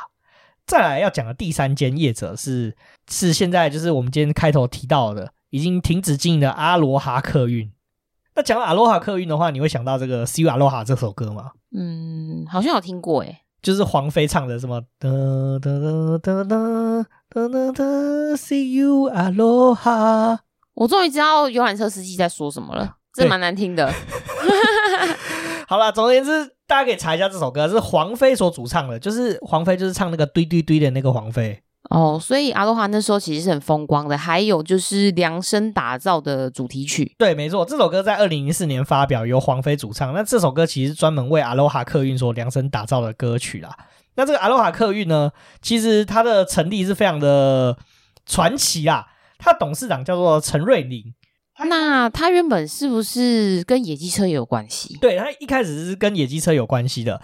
[0.65, 2.75] 再来要讲的第三间业者是
[3.07, 7.71] 是现在就是我们今天开头提到的，已经停止经营的阿罗哈客运。
[8.35, 11.51] 那讲到阿罗哈客运的话，你会想到这个《See You Aloha》这首歌吗？
[11.75, 13.43] 嗯，好像有听过诶。
[13.59, 15.09] 就是黄飞唱的什么哒
[15.59, 15.71] 哒
[16.21, 17.83] 哒哒哒哒哒
[18.35, 20.39] ，See you Aloha。
[20.73, 23.93] 我终于知道游览车司机在说什么了，这蛮难听的。
[25.67, 31.61] 好了，总而言之，大家可以查一下这首歌，是黄妃所主唱的，就是黄妃就是唱那个堆堆堆的那个黄妃。
[31.89, 37.13] 哦，所以阿罗哈那时候其实是很风光的，还有就是量身打造的主题曲。
[37.17, 40.13] 对，没错，这首歌在二零零四年发表，由黄妃主唱。
[40.13, 43.75] 那这首歌其实专门为阿罗哈客运所量身打造的歌曲啦。
[44.17, 47.77] 那这个阿罗哈客运呢，其实它的成立是非常的
[48.25, 49.05] 传奇啊。
[49.37, 51.13] 它董事长叫做陈瑞麟。
[51.69, 54.97] 那他原本是不是跟野鸡车也有关系？
[55.01, 57.19] 对，他一开始是跟野鸡车有关系的。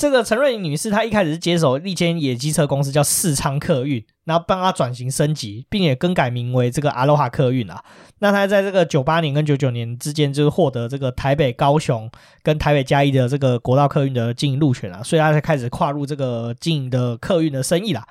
[0.00, 7.84] 这个陈瑞玲女士，她一开始是接手一间野鸡车公司，叫世昌客运，然后帮她转型升级，并且更改名为这个阿罗哈客运啊。
[8.20, 12.10] 那她在这个九八年跟九九年之间，就是获得这个台北、高雄
[12.42, 18.02] 跟台北嘉义的这个国道客运的经营路权啊，所以她才开始跨入这个经营的客运的生意啦。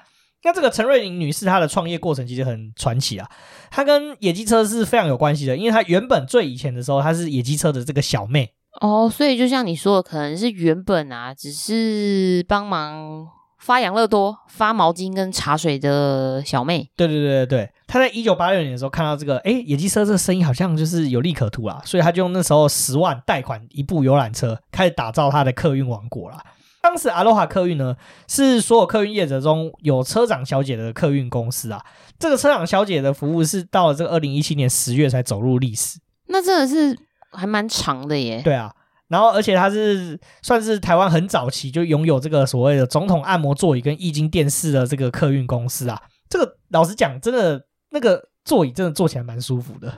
[0.44, 3.28] 那这个陈瑞玲女士，她的创业过程其实很传奇啊。
[3.72, 8.52] 她跟野鸡车是非常有关系的，因为她原本最以前的时候，她是野鸡车的这个小妹。
[8.82, 13.28] 哦，所以就像你说的，可能是原本啊，只是帮忙
[13.58, 16.90] 发养乐多、发毛巾跟茶水的小妹。
[16.96, 26.42] 对对对对对，他在一九八六年的时候看到这个，哎，野鸡车这个生意好像就是有利可图啦，所以他就用那时候十万贷款一部游览车，开始打造他的客运王国啦。
[26.82, 31.84] 当时阿罗哈客运呢，是所有客运业者中有车长小姐的客运公司啊。
[32.18, 36.00] 这个车长小姐的服务是到了这个二零一七年十月才走入历史。
[36.28, 36.98] 那真的是。
[37.32, 38.74] 还蛮长的耶，对啊，
[39.08, 46.02] 然后而且它是算是台湾很早期就拥有这个所谓的总统按摩座椅跟液晶电视的这个客运公司啊。
[46.30, 49.92] 这个老实讲，真的那个座椅真的坐起来蛮舒服的。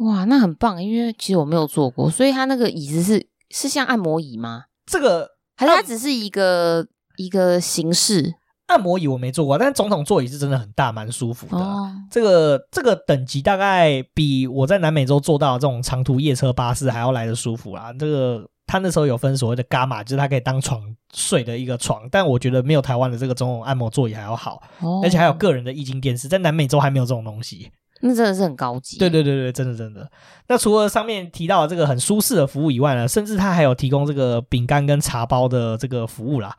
[0.00, 4.64] 哇，那很棒，因为其实我没有坐过，所以它那个椅子是是像按摩椅吗？
[4.86, 8.34] 这个还是它只是一个一个形式？
[8.68, 11.62] 按摩椅我没坐过，但是总统座椅是真的很大，蛮舒服的。
[11.62, 17.92] 哦、这个这个等级大概比我在南美洲坐到这种长途夜车巴士还要来的舒服啦。
[17.98, 20.82] 这个他那时候有分所谓的伽马，就是它可以当床
[21.14, 27.70] 睡的一个床，但我觉得没有台湾的这个总统按摩座椅还要好，哦，而且还有个人的液晶电视，在南美洲还没有这种东西。
[28.00, 28.96] 那真的是很高级。
[28.98, 30.08] 对对对对，真的真的。
[30.46, 36.54] 那除了上面提到的这个很舒适的服务以外呢，甚至它还有提供这个饼干跟茶包的这个服务啦。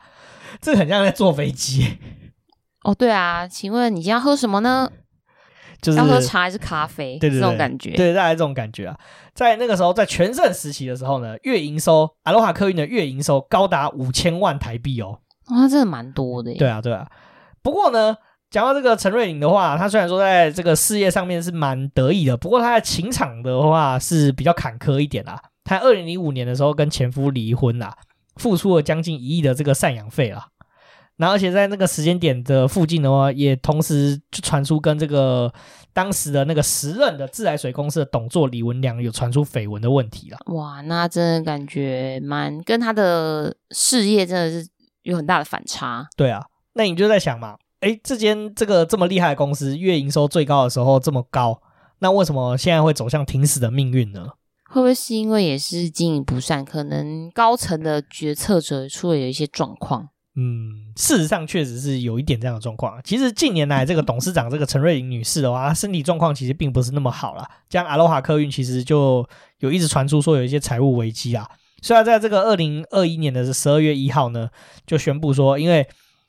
[0.60, 1.98] 这很像在坐飞机。
[2.84, 4.90] 哦，对啊，请问你今天要喝什么呢？
[5.82, 7.18] 就是要喝茶还是咖啡？
[7.18, 8.98] 对对对，这种感觉，对，大概这种感觉啊。
[9.34, 15.20] 在那个时候，在全盛时期的时候呢，月营收，阿罗哈客运的月营收高达五千万台币哦。
[15.50, 16.58] 哇，真的蛮多的耶。
[16.58, 17.06] 对啊，对啊。
[17.62, 18.14] 不过呢，
[18.50, 25.40] 讲到这个陈瑞玲的话，他虽然说在这个事业上面是蛮得意的，不过他在情场的话是比较坎坷一点啦。
[25.64, 27.96] 他二零零五年的时候跟前夫离婚啦，
[28.40, 30.46] 付出了将近一亿的这个赡养费啊。
[31.16, 35.52] 然后，而且在那个时间点的附近的话，也同时就传出跟这个
[35.92, 40.38] 当时的那个时任的自来水公司的董座李文良有传出绯闻的问题了。
[40.46, 44.66] 哇，那真的感觉蛮跟他的事业真的是
[45.02, 46.08] 有很大的反差。
[46.16, 51.60] 对啊，那你就在想嘛，诶，这间这个这么厉害的公司，月营收最高的时候这么高，
[51.98, 54.26] 那为什么现在会走向停死的命运呢？
[54.72, 60.08] 会不会是因为也是经营不善，可能高层的决策者出了有一些状况？
[60.36, 63.00] 嗯，事实上确实是有一点这样的状况。
[63.02, 67.44] 其实近年来，这个董事长这个陈瑞玲女士的话，她身体状况其实并不是那么好啦。
[67.68, 69.28] 像阿罗哈客运其实就
[69.58, 71.44] 有一直传出说有一些财务危机啊。
[71.82, 74.48] 虽然在这个二零二一年的十二月一号呢，
[74.86, 75.84] 就宣布说，因为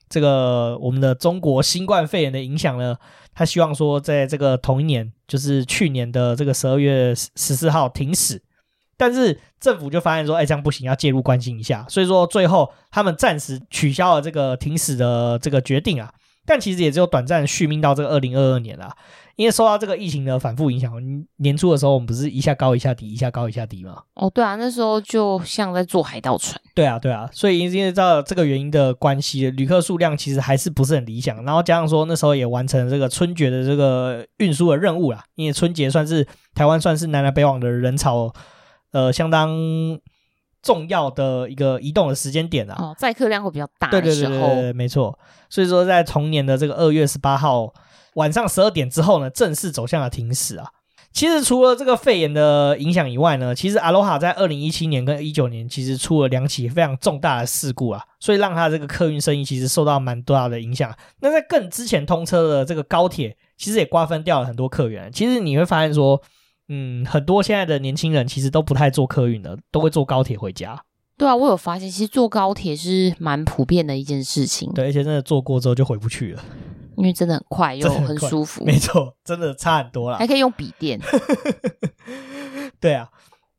[0.10, 2.98] 这个我们的中国新冠肺炎的影响呢，
[3.34, 8.42] 他希望说在这个同一年，就是去年的这个十二月十四号停驶。
[8.98, 11.86] 但是政府就发现说，哎，这样不行，要介入关心一下。
[11.90, 16.14] 所以说，最后他们暂时取消了这个停驶的这个决定啊。
[16.46, 18.96] 但其实也只有短暂续命到这个二零二二年了。
[19.42, 20.94] 因为受到这个疫情的反复影响，
[21.38, 24.04] 年初的时候我们不是一下高一下低，一下高一下低吗？
[24.14, 26.62] 哦，对啊，那时候就像在坐海盗船。
[26.76, 27.28] 对啊，对啊。
[27.34, 31.44] 所以因为照这个原因的关系，旅客数量其实还是不是很理想。
[31.44, 35.24] 然后加上说那时候也完成了这个春节的这个运输的任务啦。
[35.34, 38.32] 因为春节算是台湾算是南来北往的人潮。
[38.94, 39.58] 呃，相当
[40.62, 45.18] 重要的一个移动的时间点啊，哦，载客量会比较大的时候，对对对对，没错。
[45.50, 47.74] 所以说，在同年的这个二月十八号
[48.16, 50.68] 晚上十二点之后呢，正式走向了停驶啊。
[51.14, 60.94] 其实除了这个肺炎的影响以外呢，其实阿罗哈在二零一七年跟一九年其实出了两起非常重大的事故啊，所以让他这个客运生意其实受到蛮大的影响。
[61.20, 65.12] 那在更之前通车的这个高铁，其实也瓜分掉了很多客源。
[65.12, 66.22] 其实你会发现说。
[66.74, 70.82] 嗯，很多现在的年轻人其实都不太坐客运的，都会坐高铁回家。
[71.18, 74.72] 对啊，我有发现，其实坐高铁是蛮普遍的一件事情。
[74.72, 76.42] 对，而且真的坐过之后就回不去了，
[77.02, 78.64] 因为真的很快又很舒服。
[78.64, 81.00] 没错，真的差很多了，还可以用笔电。
[82.80, 83.10] 对啊，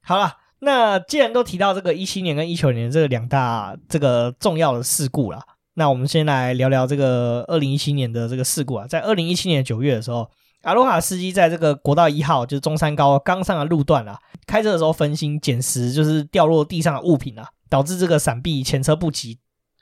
[0.00, 5.42] 好了，那既然都提到这个一七年跟一九年这个两大这个重要的事故了，
[5.74, 10.30] 那我们先来聊聊这个二零一七年的这个事故啊，在二零一七年九月的时候。
[10.62, 14.16] 阿罗卡司机在这个国道一号，就是中山高刚上的路段啊，
[14.46, 19.40] 开车的时候分心捡拾，就是掉落地上的物品啊，导致这个闪避前车不及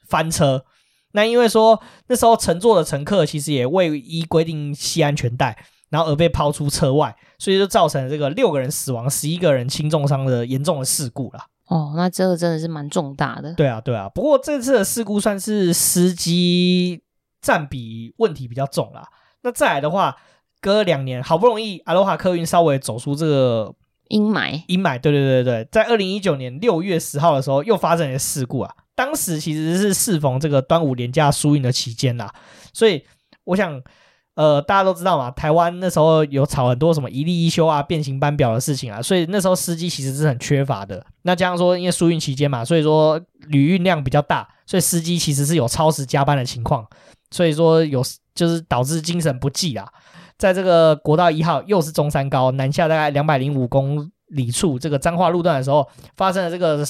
[0.08, 0.64] 翻车。
[1.12, 5.56] 那因为说那时候乘坐的乘客其实也未依规定系安全带，
[5.88, 11.46] 然后而被抛出车外，所以就造成了这个六个人死亡、十一个人轻重伤的严重的事故了。
[11.66, 13.54] 哦，那这个真的是蛮重大的。
[13.54, 14.08] 对啊，对啊。
[14.08, 17.02] 不过这次的事故算是司机
[17.40, 19.08] 占比问题比较重啦。
[19.42, 20.16] 那再来的话，
[20.60, 23.72] 隔两年好不容易阿罗哈客运稍微走出这个
[24.10, 25.00] 阴霾，阴霾。
[25.00, 28.70] 对对对对，在二零一九年六月十号的时候，又发生了一个事故啊。
[28.94, 32.30] 当时其实是适逢这个端午连假输运的期间啦，
[32.74, 33.02] 所以
[33.44, 33.82] 我想。
[34.36, 41.04] 呃，大家都知道嘛，台湾那时候有炒很多什么一例一休啊、变形班表的事情啊，所以那时候司机其实是很缺乏的。
[41.22, 46.86] 那加上说，因为输运期间嘛，所以说旅运量比较大，所以司机其实是有超时加班的情况，
[47.30, 48.02] 所以说有
[48.34, 49.86] 就是导致精神不济啊。
[50.40, 55.86] 在这个国道一号又是中山高南下大概两百零五公里处这个彰化路段的时候，
[56.16, 56.82] 发生了这个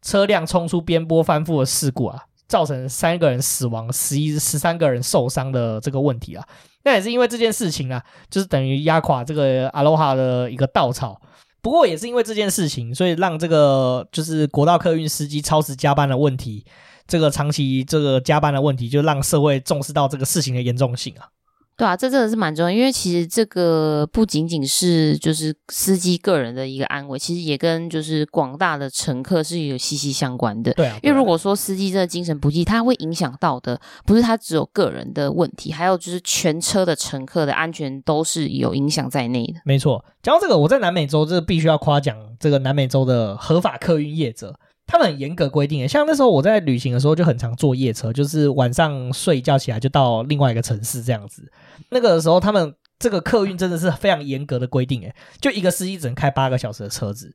[0.00, 6.42] 车辆冲出边坡翻覆的事故啊，造成三个人死亡、十一十三个人受伤的这个问题啊。
[6.84, 11.20] 那也是因为这件事情啊，就是等于压垮这个阿罗哈的一个稻草。
[11.60, 16.64] 不过也是因为这件事情，所以让这个就是国道客运司机超时加班的问题，
[17.06, 21.28] 这个长期这个加班的问题，就让社会重视到这个事情的严重性啊。
[21.76, 30.72] 对啊，这真的是蛮重要，因为其实这个不仅仅是就是司机个人的一个安危，其实也跟就是广大的乘客是有息息相关的。
[30.72, 39.60] 对啊，因为如果说司机真的精神不济，他会影响到的不是他只有个人的问题，还有就是全车的乘客的安全都是有影响在内的。
[39.66, 44.58] 没错，讲到这个，我在南美洲这必须要夸奖这个南美洲的合法客运业者。
[44.86, 51.50] 他们很严格规定诶，像那时候我在旅行的时候就很常坐夜车，就是晚上睡一觉起来就到另外一个城市这样子。
[51.90, 57.34] 那个时候他们这个客运真的是非常严格的规定哎，就一个司机只能开八个小时的车子。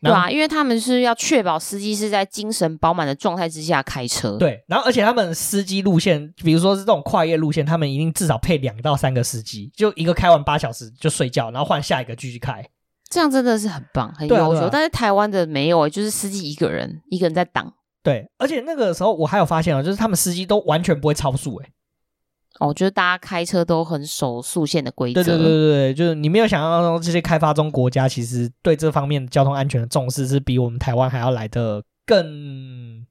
[0.00, 4.36] 对啊，因为他们是要确保司机是在精神饱满的状态之下开车。
[4.36, 12.68] 对，然后而且他们司机路线，比如说是这种跨越路线，他们一定至少配两到三个司机，就一个开完八小时就睡觉，然后换下一个继续开。
[13.12, 14.62] 这样真的是很棒，很优秀。
[14.62, 17.70] 啊啊、但是台湾的没有，就是司机一个人，一个人在挡。
[18.02, 21.68] 对，而且那个时候我还有发现啊，就是他们司机都完全不会超速，哎。
[22.58, 25.22] 哦，就是大家开车都很守速线的规则。
[25.22, 33.04] 对对对对对，就是你没有想象中这些开发中国家其实对这方面交通安全的重视是比我们台湾还要来的更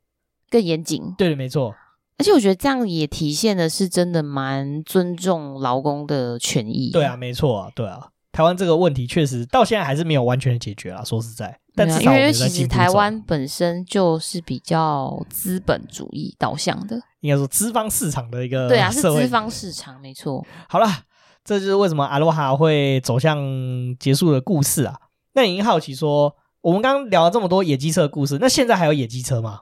[0.50, 1.14] 更严谨。
[1.18, 1.76] 对的，没错。
[2.18, 6.92] 而且我觉得这样也体现的是真的蛮尊重劳工的权益。
[6.92, 8.11] 对啊，没错啊，对啊。
[8.32, 12.20] 台湾这个问题确实到现在还是没有完全的解决啊，说实在，但至少我们在。
[12.20, 20.46] 因为其实台湾本身就是比较资本主义导向的，应该说资方市场的一个对啊，是资方市场没错。
[20.70, 20.88] 好了，
[21.44, 23.38] 这就是为什么阿罗哈会走向
[24.00, 24.96] 结束的故事啊。
[25.34, 29.62] 那你好奇说，我们刚刚聊了这么多野鸡车的故事，那现在还有野鸡车吗？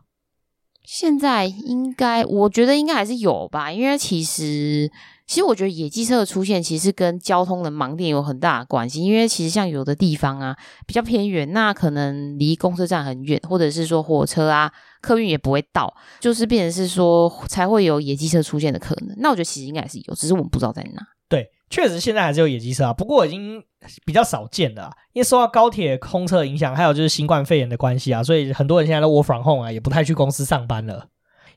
[0.91, 4.91] 现在应该，我觉得应该还是有吧，因为其实。
[5.27, 9.03] 其实我觉得野鸡车的出现，其实跟交通的盲点有很大的关系。
[9.03, 14.71] 因为其实像有的地方啊，比较偏远，那可能离公车站很远，或者是说火车啊、
[15.01, 19.15] 客运也不会到，就是变成是说才会有野鸡车出现的可能。
[19.19, 21.03] 那我觉得其实应该还是有，只是我们不知道在哪。
[21.69, 23.63] 对，确实现在还是有野鸡车啊，不过已经
[24.05, 31.07] 比较少见了，因为受到高铁空车的影响，还有就是新冠肺炎的关系啊，所以很多人现在都 work from home 啊，也不太去公司上班了。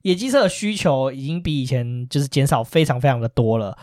[0.03, 3.77] 野鸡车的需求已经比以前就是减少非常非常的多了，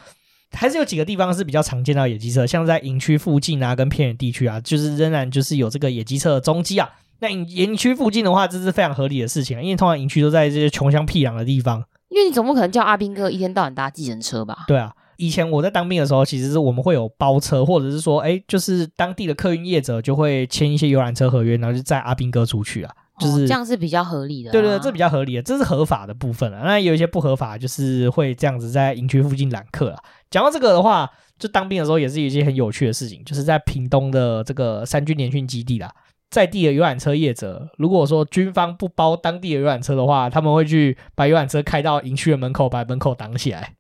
[0.52, 6.90] 还是有几个地方是比较常见到野鸡车，像在营区附近啊，跟偏远地区啊，就是仍然就是有这个野鸡车的踪迹啊。
[7.22, 11.84] 那营营区附近的话，这是非常合理的事情啊，因为通常营区都在这些穷乡僻壤的地方。
[12.10, 14.66] 因为你总不可能叫阿兵哥一天到晚搭计程车吧？
[14.68, 22.92] 对啊，以前我在当兵的时候，其实是我们会有包车，或者是说，哎，就是当地的客运业者就会签一些游览车合约，然后就载阿兵哥出去啊。
[23.20, 26.62] 就是、哦、这样是比较合理的、啊，对对，这比较合理的，这是合法的部分了。
[26.64, 30.02] 那有一些不合法，就是会这样子在营区附近揽客啊。
[30.32, 35.92] 讲到这个的话，就当兵的时候也是一件很有趣的事情，就是在屏东的这个三军联训基地啦，
[36.30, 43.74] 在地的游览车业者，如果说军方不包当地的游览车的话，他们会去把游览车开到营区的门口，把门口挡起来。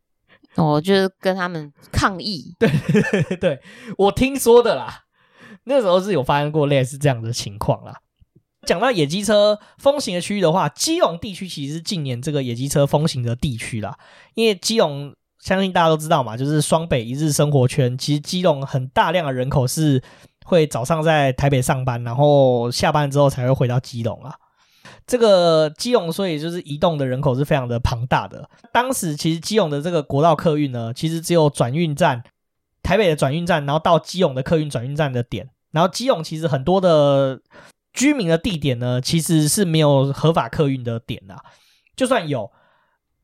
[0.55, 2.55] 我，就是跟他们抗议。
[2.59, 2.69] 对
[3.37, 3.59] 对，
[3.97, 5.03] 我听说的啦，
[5.63, 7.95] 那时候是有发生过类似这样的情况啦。
[8.63, 13.97] 讲到野鸡车风行的区域的话，基隆地区其实是近年这个野鸡车风行的地区啦。
[14.33, 17.97] 因为基隆相信大家都知道嘛，就是双北一日生活圈。
[17.97, 20.03] 其实基隆很大量的人口是
[20.45, 24.35] 会早上在台北上班，然后下班之后才会回到基隆啊。
[25.09, 28.49] 这个基隆所以就是移动的人口是非常的庞大的。
[28.71, 32.23] 当时其实基隆的这个国道客运呢，其实只有转运站，
[32.83, 35.49] 台北的转运站，然后到基隆的客运转运站的点。
[35.71, 37.41] 然后基隆其实很多的。
[37.91, 41.43] 居民的地点呢，其实是没有合法客运的点啦。
[41.95, 42.49] 就算有，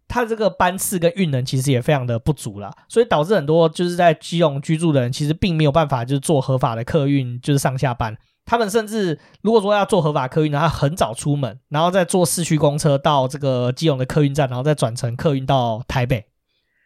[0.08, 8.18] 它这个班次跟运能其实也非常的不足啦，所以导致很多就是在基隆居住的人，其实并没有办法就是做合法的客运，就是上下班。
[8.46, 16.26] 他们甚至如果说要坐合法客运，然后很早出门，然后再坐市区公车到这个基隆的客运站，然后再转乘客运到台北。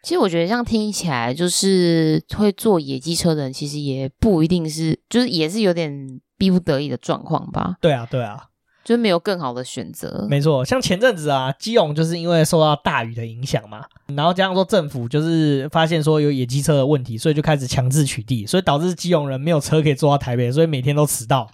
[0.02, 7.76] 其实我觉得这样听起来，就是会坐野鸡车的人，其实也不一定是，就是也是有点逼不得已的状况吧。
[7.82, 8.46] 对啊，对啊。
[8.82, 10.26] 就没有更好的选择。
[10.28, 13.84] 没错，像前阵子啊，基隆就是因为受到大雨的影响嘛，
[14.16, 21.48] 然后加上说政府就是发现说有野鸡车的问题，所以就开始强制取缔，所以导致基隆人没有车可以坐到台北，所以每天都迟到。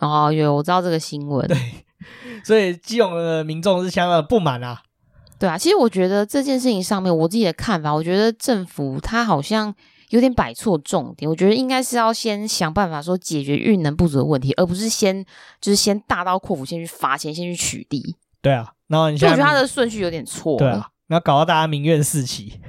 [0.00, 1.46] 哦，有，我知道这个新闻。
[1.48, 1.56] 对，
[2.44, 4.82] 所以基隆的民众是相当的不满啊。
[5.38, 9.74] 对啊，其实我觉得这件事情上面，我自己的看法，我觉得政府他好像。
[10.10, 15.24] 有点摆错重点，我觉得应该是要先想办法说解决运能不足的问题，而不是先
[15.60, 18.14] 就是先大刀阔斧先去罚钱，先去取缔。
[18.40, 20.56] 对啊，然后你现在我觉得他的顺序有点错。
[20.56, 22.60] 对啊，然后搞到大家民怨四起。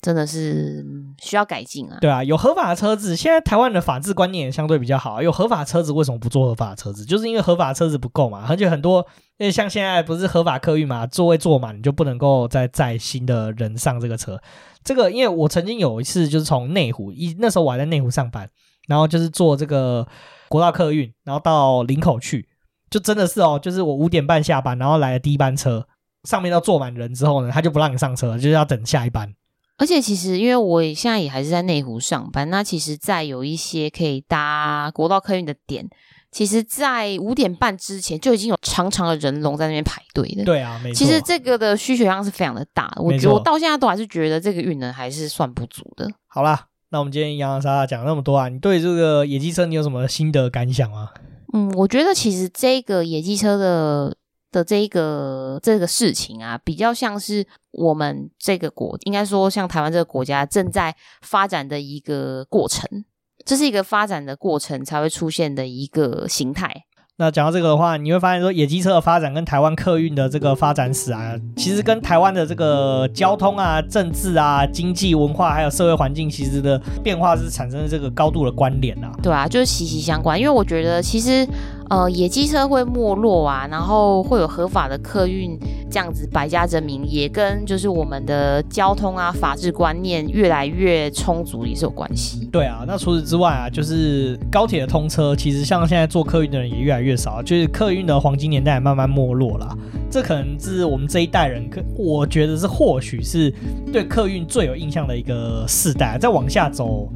[0.00, 0.86] 真的是
[1.20, 1.98] 需要改进啊！
[2.00, 5.20] 对啊，有合法的车子，现在台湾的法治观念也相对比较好。
[5.20, 7.04] 有合法的车子，为什么不坐合法的车子？
[7.04, 8.46] 就是因为合法的车子不够嘛。
[8.48, 9.04] 而且很多，
[9.38, 14.40] 因为像现在不是合法客运嘛，座位坐满你就不能够再载新的人上这个车。
[14.84, 18.48] 这个，因为我曾经有一次就是从内湖，一那时候我还在内湖上班，
[18.86, 20.06] 然后就是坐这个
[20.48, 22.48] 国道客运，然后到林口去，
[22.88, 25.88] 就真的是哦，就是我五点半下班，然后来了第一班车，
[26.22, 29.34] 上面都坐满人之后呢，他就不让你上车，就是要等下一班。
[29.78, 35.88] 而且其实，因为我现在也还是在内湖上班，那其实，在有一些可以搭国道客运的点，
[36.32, 40.44] 其实，在五点半之前就已经有长长的人龙在那边排队的。
[40.44, 40.98] 对啊，没错。
[40.98, 46.10] 其实这个的需求量是非常的大，我我到现在都还是觉得这个运能还是算不足的。
[46.26, 51.10] 好啦，那我们今天洋洋洒洒讲那么多啊，你对这个野鸡车你有什么心得感想吗？
[51.54, 54.16] 嗯，我觉得其实这个野鸡车的。
[54.50, 63.04] 的这一个这个事情啊，比较像是我们这个国，应该说像台湾这个国家正在发展的一个过程，
[63.44, 66.84] 这是一个发展的过程才会出现的一个形态。
[67.20, 79.10] 那讲到这个的话，你会发现说，野鸡车的发展跟台湾客运的这个发展史啊，其实跟台湾的这个交通啊、政治啊、经济文化还有社会环境，其实的变化是产生了这个高度的关联啊。
[79.20, 80.38] 对啊，就是息息相关。
[80.38, 81.46] 因为我觉得其实。
[81.88, 85.58] 呃，野鸡车会没落啊，然后会有合法的客运
[85.90, 92.46] 这样子百家争鸣，也跟就是我们的交通啊、法治观念越来越充足也是有关系。
[92.52, 99.74] 对啊，那除此之外啊，就是高铁的通车，其实像现在坐客运的人也越来越少，就是客运的黄金年代慢慢没落了。
[100.10, 103.50] 这可能是我们这一代人，可我觉得是或许是
[103.90, 106.18] 对客运最有印象的一个世代。
[106.18, 107.08] 再往下走。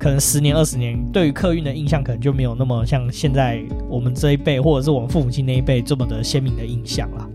[0.00, 7.28] 可能十年二十年，对于客运的印象可能就没有那么像现在我们这一辈，或者是我们父母亲那一辈这么的鲜明的印象了。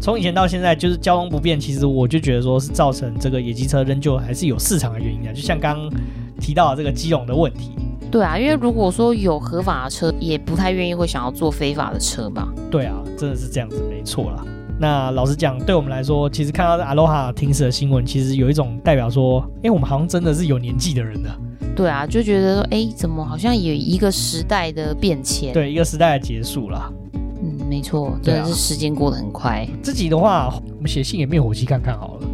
[0.00, 5.32] 从以前到现在，就是交通不便，其实我就觉得说是造成这个野鸡车仍旧还是有市场的原因的。
[5.32, 6.00] 就像刚刚
[6.40, 7.72] 提到的这个基隆的问题。
[8.08, 12.46] 对啊，因为如果说有合法的车，也不太愿意会想要坐非法的车吧。
[12.70, 14.44] 对啊，真的是这样子，没错啦。
[14.78, 21.36] 那老实讲，对我们来说，其实看到 Aloha 停驶的新闻，其实有一种代表说，哎，我们好像真的是有年纪的人了。
[21.76, 25.52] 对啊，就觉得说，哎，怎么好像有一个时代的变迁？
[25.52, 26.90] 对，一个时代的结束了。
[27.14, 29.68] 嗯，没错，真的是时间过得很快。
[29.82, 32.26] 自己的话，我们写信给灭火器看看好了，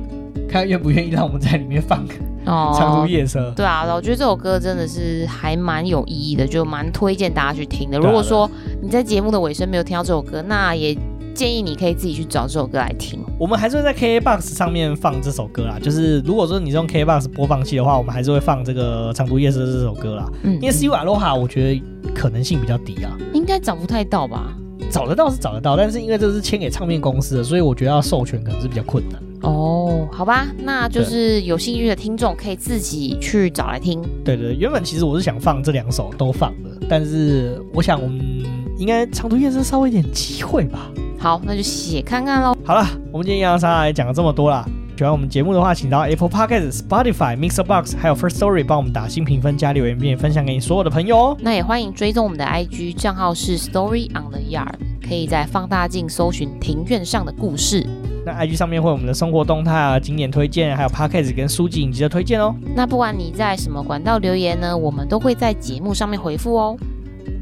[0.48, 2.06] 看愿不愿意让我们在里面放
[2.46, 3.52] 哦， 长途夜车。
[3.56, 7.98] 对啊，我觉得这首歌真的是还蛮有意义的，就蛮推荐大家去听的。
[7.98, 8.48] 如果说
[8.80, 10.96] 你在节目的尾声没有听到这首歌，那也。
[11.34, 13.18] 建议你可以自己去找这首歌来听。
[13.38, 15.78] 我们还是会在 KKBOX 上面放这首歌啦。
[15.80, 20.30] 就是如果说你是用 KKBOX 播放器的话，我们还是会放这个《长途夜色》这首歌啦。
[20.42, 21.82] 嗯，因为 See You Aloha 我觉得
[22.14, 23.16] 可能性比较低啊。
[23.32, 24.56] 应该找不太到吧？
[24.90, 29.22] 找得到是找得到，但是因为这是签给唱片公司的，所以我觉得要授权可能是比较困难。
[29.40, 34.00] 哦，好吧，那就是有兴趣的听众可以自己去找来听。
[34.22, 38.20] 对对，原本其实我是想放这两首都放的，但是我想我们
[38.78, 40.90] 应该《长途夜色》稍微一点机会吧。
[41.22, 42.52] 好，那就写看看喽。
[42.64, 44.68] 好了，我们今天洋洋洒洒也讲了这么多啦。
[44.98, 51.36] 喜欢我们节目的话，请到 Apple Podcast、Spotify、Mixer Box 还有 First Story 帮我们打新评分、加留言，并且分享给你所有的朋友哦。
[51.40, 54.74] 那也欢迎追踪我们的 IG 账号是 Story on the Yard，
[55.08, 57.86] 可以在放大镜搜寻庭院上的故事。
[58.26, 62.52] 那 IG 上面会有我们的生活动态啊、景点推荐，还有 Podcast 跟书籍影集的推荐哦。
[62.74, 66.76] 那不管你在什么管道留言呢，我们都会在节目上面回复哦。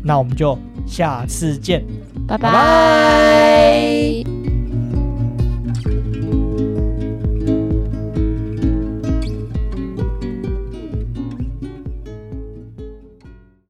[0.02, 0.56] 那我们就
[0.86, 1.84] 下次见，
[2.30, 4.24] 拜拜。